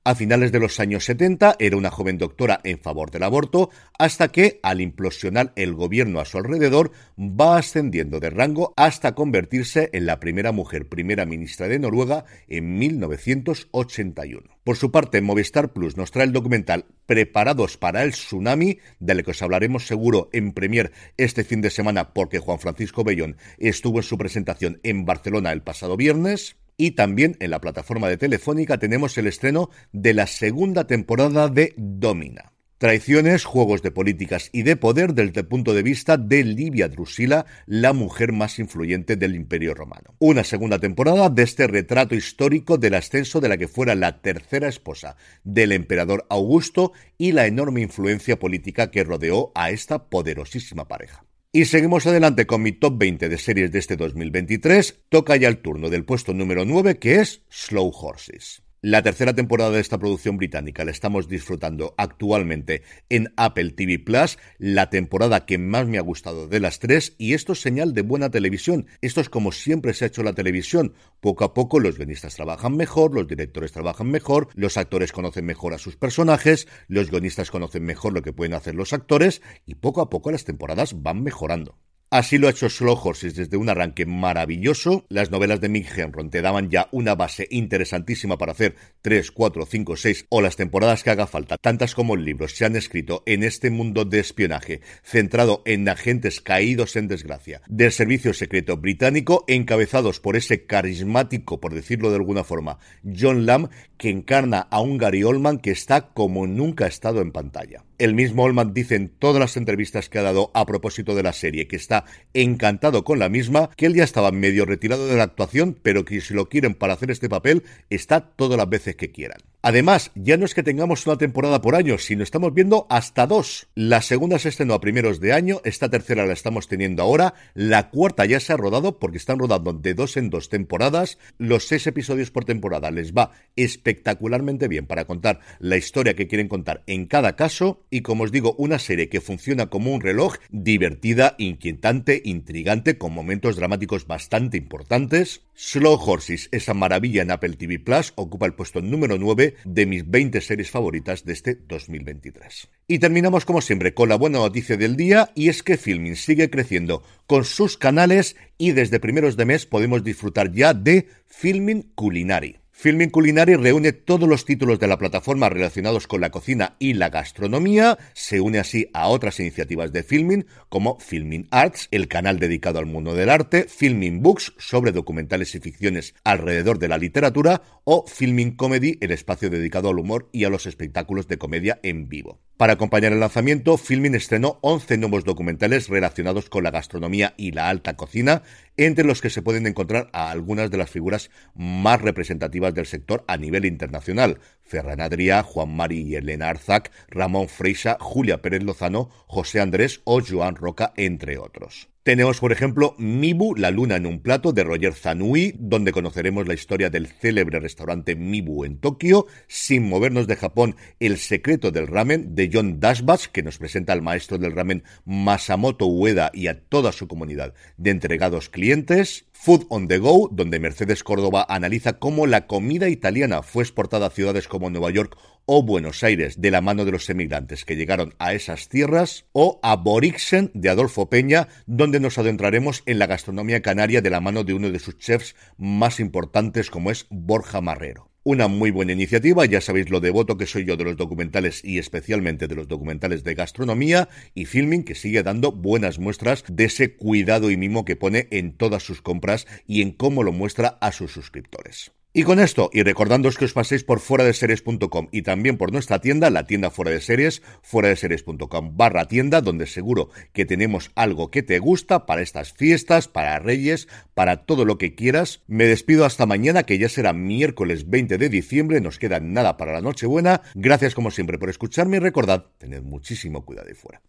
A 0.07 0.15
finales 0.15 0.53
de 0.53 0.61
los 0.61 0.79
años 0.79 1.03
70 1.03 1.57
era 1.59 1.75
una 1.75 1.91
joven 1.91 2.17
doctora 2.17 2.61
en 2.63 2.79
favor 2.79 3.11
del 3.11 3.23
aborto, 3.23 3.71
hasta 3.99 4.29
que, 4.29 4.57
al 4.63 4.79
implosionar 4.79 5.51
el 5.57 5.73
gobierno 5.73 6.21
a 6.21 6.25
su 6.25 6.37
alrededor, 6.37 6.93
va 7.19 7.57
ascendiendo 7.57 8.21
de 8.21 8.29
rango 8.29 8.73
hasta 8.77 9.15
convertirse 9.15 9.89
en 9.91 10.05
la 10.05 10.21
primera 10.21 10.53
mujer 10.53 10.87
primera 10.87 11.25
ministra 11.25 11.67
de 11.67 11.79
Noruega 11.79 12.23
en 12.47 12.77
1981. 12.77 14.43
Por 14.63 14.77
su 14.77 14.91
parte, 14.91 15.19
Movistar 15.19 15.73
Plus 15.73 15.97
nos 15.97 16.11
trae 16.11 16.23
el 16.25 16.31
documental 16.31 16.85
Preparados 17.05 17.75
para 17.75 18.03
el 18.03 18.11
Tsunami, 18.11 18.79
del 19.01 19.25
que 19.25 19.31
os 19.31 19.41
hablaremos 19.41 19.87
seguro 19.87 20.29
en 20.31 20.53
Premier 20.53 20.93
este 21.17 21.43
fin 21.43 21.59
de 21.59 21.69
semana 21.69 22.13
porque 22.13 22.39
Juan 22.39 22.59
Francisco 22.59 23.03
Bellón 23.03 23.35
estuvo 23.57 23.99
en 23.99 24.03
su 24.03 24.17
presentación 24.17 24.79
en 24.83 25.03
Barcelona 25.03 25.51
el 25.51 25.63
pasado 25.63 25.97
viernes. 25.97 26.55
Y 26.77 26.91
también 26.91 27.35
en 27.39 27.49
la 27.49 27.59
plataforma 27.59 28.07
de 28.07 28.17
Telefónica 28.17 28.77
tenemos 28.77 29.17
el 29.17 29.25
estreno 29.25 29.71
de 29.91 30.13
la 30.13 30.27
segunda 30.27 30.85
temporada 30.85 31.49
de 31.49 31.73
Domina. 31.75 32.53
Traiciones, 32.77 33.43
juegos 33.43 33.81
de 33.81 33.89
políticas 33.89 34.51
y 34.53 34.61
de 34.61 34.75
poder 34.75 35.15
desde 35.15 35.39
el 35.39 35.47
punto 35.47 35.73
de 35.73 35.81
vista 35.81 36.17
de 36.17 36.43
Livia 36.43 36.87
Drusila, 36.87 37.47
la 37.65 37.93
mujer 37.93 38.31
más 38.31 38.59
influyente 38.59 39.15
del 39.15 39.33
Imperio 39.33 39.73
Romano. 39.73 40.13
Una 40.19 40.43
segunda 40.43 40.77
temporada 40.77 41.31
de 41.31 41.41
este 41.41 41.65
retrato 41.65 42.13
histórico 42.13 42.77
del 42.77 42.93
ascenso 42.93 43.41
de 43.41 43.49
la 43.49 43.57
que 43.57 43.67
fuera 43.67 43.95
la 43.95 44.21
tercera 44.21 44.67
esposa 44.67 45.17
del 45.43 45.71
emperador 45.71 46.27
Augusto 46.29 46.91
y 47.17 47.31
la 47.31 47.47
enorme 47.47 47.81
influencia 47.81 48.37
política 48.37 48.91
que 48.91 49.03
rodeó 49.03 49.51
a 49.55 49.71
esta 49.71 50.09
poderosísima 50.09 50.87
pareja. 50.87 51.26
Y 51.57 51.65
seguimos 51.65 52.05
adelante 52.05 52.45
con 52.45 52.61
mi 52.61 52.71
top 52.71 52.99
20 52.99 53.29
de 53.29 53.37
series 53.39 53.71
de 53.71 53.79
este 53.79 53.97
2023. 53.97 54.99
Toca 55.09 55.35
ya 55.37 55.47
el 55.47 55.57
turno 55.57 55.89
del 55.89 56.05
puesto 56.05 56.31
número 56.35 56.65
9 56.65 56.99
que 56.99 57.15
es 57.15 57.41
Slow 57.49 57.91
Horses. 57.99 58.61
La 58.83 59.01
tercera 59.01 59.33
temporada 59.33 59.71
de 59.71 59.79
esta 59.79 59.97
producción 59.97 60.37
británica 60.37 60.85
la 60.85 60.91
estamos 60.91 61.27
disfrutando 61.27 61.95
actualmente 61.97 62.83
en 63.09 63.33
Apple 63.35 63.71
TV 63.71 63.97
Plus, 63.97 64.37
la 64.59 64.91
temporada 64.91 65.47
que 65.47 65.57
más 65.57 65.87
me 65.87 65.97
ha 65.97 66.01
gustado 66.01 66.47
de 66.47 66.59
las 66.59 66.77
tres, 66.77 67.15
y 67.17 67.33
esto 67.33 67.53
es 67.53 67.61
señal 67.61 67.95
de 67.95 68.03
buena 68.03 68.29
televisión. 68.29 68.85
Esto 69.01 69.19
es 69.19 69.29
como 69.29 69.51
siempre 69.51 69.95
se 69.95 70.05
ha 70.05 70.09
hecho 70.09 70.21
la 70.21 70.33
televisión. 70.33 70.93
Poco 71.21 71.43
a 71.43 71.55
poco 71.55 71.79
los 71.79 71.97
guionistas 71.97 72.35
trabajan 72.35 72.77
mejor, 72.77 73.15
los 73.15 73.27
directores 73.27 73.71
trabajan 73.71 74.11
mejor, 74.11 74.49
los 74.53 74.77
actores 74.77 75.11
conocen 75.11 75.45
mejor 75.45 75.73
a 75.73 75.79
sus 75.79 75.95
personajes, 75.97 76.67
los 76.87 77.09
guionistas 77.09 77.49
conocen 77.49 77.83
mejor 77.83 78.13
lo 78.13 78.21
que 78.21 78.31
pueden 78.31 78.53
hacer 78.53 78.75
los 78.75 78.93
actores, 78.93 79.41
y 79.65 79.73
poco 79.73 80.01
a 80.01 80.11
poco 80.11 80.29
las 80.29 80.43
temporadas 80.43 81.01
van 81.01 81.23
mejorando. 81.23 81.79
Así 82.09 82.37
lo 82.37 82.47
ha 82.47 82.51
hecho 82.51 82.69
Slow 82.69 82.97
Horses 83.03 83.35
desde 83.35 83.57
un 83.57 83.67
arranque 83.67 84.05
maravilloso. 84.05 85.05
Las 85.09 85.29
novelas 85.29 85.59
de 85.59 85.67
Mick 85.67 85.97
Henron 85.97 86.29
te 86.29 86.41
daban 86.41 86.69
ya 86.69 86.87
una 86.93 87.15
base 87.15 87.49
interesantísima 87.51 88.37
para 88.37 88.53
hacer 88.53 88.75
3, 89.01 89.29
4, 89.29 89.65
5, 89.65 89.97
6 89.97 90.25
o 90.29 90.39
las 90.39 90.55
temporadas 90.55 91.03
que 91.03 91.09
haga 91.09 91.27
falta, 91.27 91.57
tantas 91.57 91.95
como 91.95 92.15
libros 92.15 92.55
se 92.55 92.63
han 92.63 92.77
escrito 92.77 93.23
en 93.25 93.43
este 93.43 93.71
mundo 93.71 94.05
de 94.05 94.19
espionaje 94.19 94.79
centrado 95.03 95.63
en 95.65 95.89
agentes 95.89 96.39
caídos 96.39 96.95
en 96.95 97.09
desgracia 97.09 97.61
del 97.67 97.91
servicio 97.91 98.33
secreto 98.33 98.77
británico 98.77 99.43
encabezados 99.49 100.21
por 100.21 100.37
ese 100.37 100.65
carismático, 100.65 101.59
por 101.59 101.73
decirlo 101.73 102.09
de 102.09 102.15
alguna 102.15 102.45
forma, 102.45 102.79
John 103.03 103.45
Lamb 103.45 103.69
que 103.97 104.09
encarna 104.09 104.59
a 104.59 104.79
un 104.79 104.97
Gary 104.97 105.25
Oldman 105.25 105.57
que 105.57 105.71
está 105.71 106.13
como 106.13 106.47
nunca 106.47 106.85
ha 106.85 106.87
estado 106.87 107.19
en 107.19 107.33
pantalla. 107.33 107.83
El 107.99 108.13
mismo 108.13 108.43
Oldman 108.43 108.75
dice 108.75 108.93
en 108.93 109.09
todas 109.09 109.39
las 109.39 109.57
entrevistas 109.57 110.07
que 110.07 110.19
ha 110.19 110.21
dado 110.21 110.51
a 110.53 110.67
propósito 110.67 111.15
de 111.15 111.23
la 111.23 111.33
serie 111.33 111.67
que 111.67 111.75
está 111.75 112.05
encantado 112.35 113.03
con 113.03 113.17
la 113.17 113.27
misma, 113.27 113.71
que 113.75 113.87
él 113.87 113.95
ya 113.95 114.03
estaba 114.03 114.31
medio 114.31 114.65
retirado 114.65 115.07
de 115.07 115.15
la 115.15 115.23
actuación, 115.23 115.75
pero 115.81 116.05
que 116.05 116.21
si 116.21 116.35
lo 116.35 116.47
quieren 116.47 116.75
para 116.75 116.93
hacer 116.93 117.09
este 117.09 117.27
papel, 117.27 117.63
está 117.89 118.21
todas 118.21 118.55
las 118.55 118.69
veces 118.69 118.95
que 118.95 119.11
quieran. 119.11 119.39
Además, 119.67 120.11
ya 120.15 120.37
no 120.37 120.45
es 120.45 120.53
que 120.53 120.63
tengamos 120.63 121.05
una 121.07 121.17
temporada 121.17 121.61
por 121.61 121.75
año, 121.75 121.97
sino 121.97 122.23
estamos 122.23 122.53
viendo 122.53 122.87
hasta 122.89 123.27
dos. 123.27 123.67
La 123.75 124.01
segunda 124.01 124.39
se 124.39 124.47
estrenó 124.47 124.73
a 124.73 124.79
primeros 124.79 125.19
de 125.19 125.33
año, 125.33 125.59
esta 125.65 125.89
tercera 125.89 126.25
la 126.25 126.31
estamos 126.31 126.69
teniendo 126.69 127.03
ahora, 127.03 127.33
la 127.53 127.89
cuarta 127.89 128.25
ya 128.25 128.39
se 128.39 128.53
ha 128.53 128.55
rodado 128.55 128.97
porque 128.97 129.17
están 129.17 129.39
rodando 129.39 129.73
de 129.73 129.93
dos 129.93 130.15
en 130.15 130.29
dos 130.29 130.47
temporadas, 130.47 131.17
los 131.37 131.67
seis 131.67 131.85
episodios 131.85 132.31
por 132.31 132.45
temporada 132.45 132.91
les 132.91 133.11
va 133.11 133.31
espectacularmente 133.57 134.69
bien 134.69 134.87
para 134.87 135.03
contar 135.03 135.41
la 135.59 135.75
historia 135.75 136.13
que 136.13 136.29
quieren 136.29 136.47
contar 136.47 136.83
en 136.87 137.05
cada 137.05 137.35
caso 137.35 137.83
y 137.89 138.03
como 138.03 138.23
os 138.23 138.31
digo, 138.31 138.55
una 138.57 138.79
serie 138.79 139.09
que 139.09 139.19
funciona 139.19 139.65
como 139.65 139.93
un 139.93 139.99
reloj, 139.99 140.35
divertida, 140.49 141.35
inquietante, 141.39 142.21
intrigante, 142.23 142.97
con 142.97 143.11
momentos 143.11 143.57
dramáticos 143.57 144.07
bastante 144.07 144.55
importantes. 144.55 145.41
Slow 145.55 145.99
Horses, 145.99 146.47
esa 146.51 146.75
maravilla 146.75 147.23
en 147.23 147.31
Apple 147.31 147.55
TV 147.55 147.79
Plus, 147.79 148.13
ocupa 148.15 148.45
el 148.45 148.53
puesto 148.53 148.79
número 148.79 149.17
9 149.17 149.56
de 149.65 149.85
mis 149.85 150.09
20 150.09 150.41
series 150.41 150.71
favoritas 150.71 151.25
de 151.25 151.33
este 151.33 151.55
2023. 151.55 152.69
Y 152.87 152.99
terminamos 152.99 153.45
como 153.45 153.61
siempre 153.61 153.93
con 153.93 154.09
la 154.09 154.15
buena 154.15 154.39
noticia 154.39 154.77
del 154.77 154.95
día 154.95 155.31
y 155.35 155.49
es 155.49 155.63
que 155.63 155.77
Filming 155.77 156.15
sigue 156.15 156.49
creciendo 156.49 157.03
con 157.25 157.45
sus 157.45 157.77
canales 157.77 158.35
y 158.57 158.71
desde 158.71 158.99
primeros 158.99 159.37
de 159.37 159.45
mes 159.45 159.65
podemos 159.65 160.03
disfrutar 160.03 160.51
ya 160.51 160.73
de 160.73 161.07
Filming 161.27 161.91
Culinary. 161.95 162.57
Filming 162.79 163.09
Culinary 163.09 163.55
reúne 163.55 163.91
todos 163.91 164.29
los 164.29 164.45
títulos 164.45 164.77
de 164.77 164.85
la 164.85 164.99
plataforma 164.99 165.49
relacionados 165.49 166.05
con 166.05 166.21
la 166.21 166.29
cocina 166.29 166.75
y 166.77 166.93
la 166.93 167.09
gastronomía, 167.09 167.97
se 168.13 168.39
une 168.39 168.59
así 168.59 168.87
a 168.93 169.07
otras 169.07 169.39
iniciativas 169.39 169.91
de 169.91 170.03
Filming 170.03 170.45
como 170.69 170.99
Filming 170.99 171.47
Arts, 171.49 171.87
el 171.89 172.07
canal 172.07 172.37
dedicado 172.37 172.77
al 172.77 172.85
mundo 172.85 173.15
del 173.15 173.31
arte, 173.31 173.63
Filming 173.67 174.21
Books 174.21 174.53
sobre 174.59 174.91
documentales 174.91 175.55
y 175.55 175.59
ficciones 175.59 176.13
alrededor 176.23 176.77
de 176.77 176.89
la 176.89 176.99
literatura 176.99 177.63
o 177.83 178.05
Filming 178.05 178.55
Comedy, 178.55 178.99
el 179.01 179.09
espacio 179.09 179.49
dedicado 179.49 179.89
al 179.89 179.97
humor 179.97 180.29
y 180.31 180.43
a 180.43 180.49
los 180.49 180.67
espectáculos 180.67 181.27
de 181.27 181.39
comedia 181.39 181.79
en 181.81 182.07
vivo. 182.09 182.41
Para 182.57 182.73
acompañar 182.73 183.13
el 183.13 183.19
lanzamiento, 183.19 183.77
Filming 183.77 184.15
estrenó 184.15 184.57
11 184.61 184.97
nuevos 184.97 185.23
documentales 185.23 185.89
relacionados 185.89 186.49
con 186.49 186.63
la 186.63 186.71
gastronomía 186.71 187.35
y 187.37 187.51
la 187.51 187.69
alta 187.69 187.95
cocina, 187.95 188.41
entre 188.77 189.05
los 189.05 189.21
que 189.21 189.29
se 189.29 189.43
pueden 189.43 189.67
encontrar 189.67 190.09
a 190.11 190.31
algunas 190.31 190.71
de 190.71 190.77
las 190.77 190.89
figuras 190.89 191.29
más 191.53 192.01
representativas 192.01 192.73
del 192.73 192.87
sector 192.87 193.23
a 193.27 193.37
nivel 193.37 193.65
internacional. 193.65 194.39
Ferran 194.63 195.01
Adrià, 195.01 195.43
Juan 195.43 195.75
Mari 195.75 196.01
y 196.01 196.15
Elena 196.15 196.49
Arzac, 196.49 196.91
Ramón 197.09 197.47
Freixa, 197.47 197.95
Julia 197.99 198.41
Pérez 198.41 198.63
Lozano, 198.63 199.11
José 199.27 199.61
Andrés 199.61 200.01
o 200.03 200.19
Joan 200.27 200.55
Roca, 200.55 200.93
entre 200.97 201.37
otros. 201.37 201.89
Tenemos, 202.07 202.39
por 202.39 202.53
ejemplo, 202.53 202.95
Mibu, 202.97 203.53
la 203.57 203.69
luna 203.69 203.97
en 203.97 204.05
un 204.05 204.21
plato 204.21 204.53
de 204.53 204.63
Roger 204.63 204.93
Zanui, 204.93 205.53
donde 205.59 205.91
conoceremos 205.91 206.47
la 206.47 206.53
historia 206.53 206.89
del 206.89 207.07
célebre 207.07 207.59
restaurante 207.59 208.15
Mibu 208.15 208.63
en 208.63 208.77
Tokio, 208.77 209.25
sin 209.49 209.83
movernos 209.83 210.25
de 210.25 210.37
Japón, 210.37 210.77
El 211.01 211.17
secreto 211.17 211.69
del 211.69 211.85
ramen 211.85 212.33
de 212.33 212.49
John 212.53 212.79
Dashbash, 212.79 213.25
que 213.25 213.43
nos 213.43 213.57
presenta 213.57 213.91
al 213.91 214.01
maestro 214.01 214.37
del 214.37 214.53
ramen 214.53 214.85
Masamoto 215.03 215.85
Ueda 215.87 216.31
y 216.33 216.47
a 216.47 216.61
toda 216.61 216.93
su 216.93 217.09
comunidad 217.09 217.53
de 217.75 217.91
entregados 217.91 218.47
clientes, 218.47 219.25
Food 219.39 219.65
on 219.69 219.87
the 219.87 219.99
Go, 219.99 220.29
donde 220.31 220.59
Mercedes 220.59 221.03
Córdoba 221.03 221.45
analiza 221.47 221.99
cómo 221.99 222.27
la 222.27 222.47
comida 222.47 222.89
italiana 222.89 223.43
fue 223.43 223.63
exportada 223.63 224.07
a 224.07 224.09
ciudades 224.09 224.47
como 224.47 224.69
Nueva 224.69 224.89
York 224.89 225.15
o 225.45 225.63
Buenos 225.63 226.03
Aires 226.03 226.41
de 226.41 226.51
la 226.51 226.59
mano 226.59 226.83
de 226.83 226.91
los 226.91 227.09
emigrantes 227.09 227.63
que 227.63 227.77
llegaron 227.77 228.13
a 228.19 228.33
esas 228.33 228.67
tierras, 228.67 229.25
o 229.31 229.59
Aborixen 229.63 230.51
de 230.53 230.69
Adolfo 230.69 231.09
Peña, 231.09 231.47
donde 231.65 232.01
nos 232.01 232.17
adentraremos 232.17 232.83
en 232.85 232.99
la 232.99 233.07
gastronomía 233.07 233.61
canaria 233.61 234.01
de 234.01 234.09
la 234.09 234.19
mano 234.19 234.43
de 234.43 234.53
uno 234.53 234.69
de 234.69 234.79
sus 234.79 234.97
chefs 234.97 235.35
más 235.55 236.01
importantes 236.01 236.69
como 236.69 236.91
es 236.91 237.05
Borja 237.09 237.61
Marrero. 237.61 238.11
Una 238.29 238.49
muy 238.49 238.71
buena 238.71 238.91
iniciativa, 238.91 239.45
ya 239.45 239.61
sabéis 239.61 239.89
lo 239.89 240.01
devoto 240.01 240.35
que 240.35 240.47
soy 240.47 240.65
yo 240.65 240.75
de 240.75 240.83
los 240.83 240.97
documentales 240.97 241.63
y 241.63 241.77
especialmente 241.77 242.49
de 242.49 242.55
los 242.55 242.67
documentales 242.67 243.23
de 243.23 243.35
gastronomía 243.35 244.09
y 244.35 244.43
filming 244.43 244.83
que 244.83 244.95
sigue 244.95 245.23
dando 245.23 245.53
buenas 245.53 245.97
muestras 245.97 246.43
de 246.49 246.65
ese 246.65 246.93
cuidado 246.97 247.51
y 247.51 247.55
mimo 247.55 247.85
que 247.85 247.95
pone 247.95 248.27
en 248.31 248.51
todas 248.51 248.83
sus 248.83 249.01
compras 249.01 249.47
y 249.65 249.81
en 249.81 249.91
cómo 249.91 250.23
lo 250.23 250.33
muestra 250.33 250.77
a 250.81 250.91
sus 250.91 251.13
suscriptores. 251.13 251.93
Y 252.13 252.23
con 252.23 252.39
esto, 252.39 252.71
y 252.73 252.81
recordándoos 252.81 253.37
que 253.37 253.45
os 253.45 253.53
paséis 253.53 253.83
por 253.83 253.99
fuera 253.99 254.23
de 254.23 254.33
series.com 254.33 255.07
y 255.11 255.21
también 255.21 255.57
por 255.57 255.71
nuestra 255.71 255.99
tienda, 255.99 256.29
la 256.29 256.47
tienda 256.47 256.71
fuera 256.71 256.89
de 256.89 256.99
series, 256.99 257.43
fuera 257.61 257.89
de 257.89 257.95
series.com 257.95 258.75
barra 258.75 259.07
tienda, 259.07 259.41
donde 259.41 259.67
seguro 259.67 260.09
que 260.33 260.45
tenemos 260.45 260.89
algo 260.95 261.29
que 261.29 261.43
te 261.43 261.59
gusta 261.59 262.05
para 262.05 262.21
estas 262.21 262.53
fiestas, 262.53 263.07
para 263.07 263.37
Reyes, 263.37 263.87
para 264.15 264.45
todo 264.45 264.65
lo 264.65 264.77
que 264.79 264.95
quieras. 264.95 265.43
Me 265.47 265.65
despido 265.65 266.05
hasta 266.05 266.25
mañana, 266.25 266.63
que 266.63 266.79
ya 266.79 266.89
será 266.89 267.13
miércoles 267.13 267.89
20 267.89 268.17
de 268.17 268.29
diciembre, 268.29 268.81
nos 268.81 268.97
queda 268.97 269.19
nada 269.19 269.57
para 269.57 269.73
la 269.73 269.81
Nochebuena. 269.81 270.41
Gracias 270.55 270.95
como 270.95 271.11
siempre 271.11 271.37
por 271.37 271.49
escucharme 271.49 271.97
y 271.97 271.99
recordad, 271.99 272.47
tened 272.57 272.81
muchísimo 272.81 273.45
cuidado 273.45 273.67
ahí 273.67 273.75
fuera. 273.75 274.01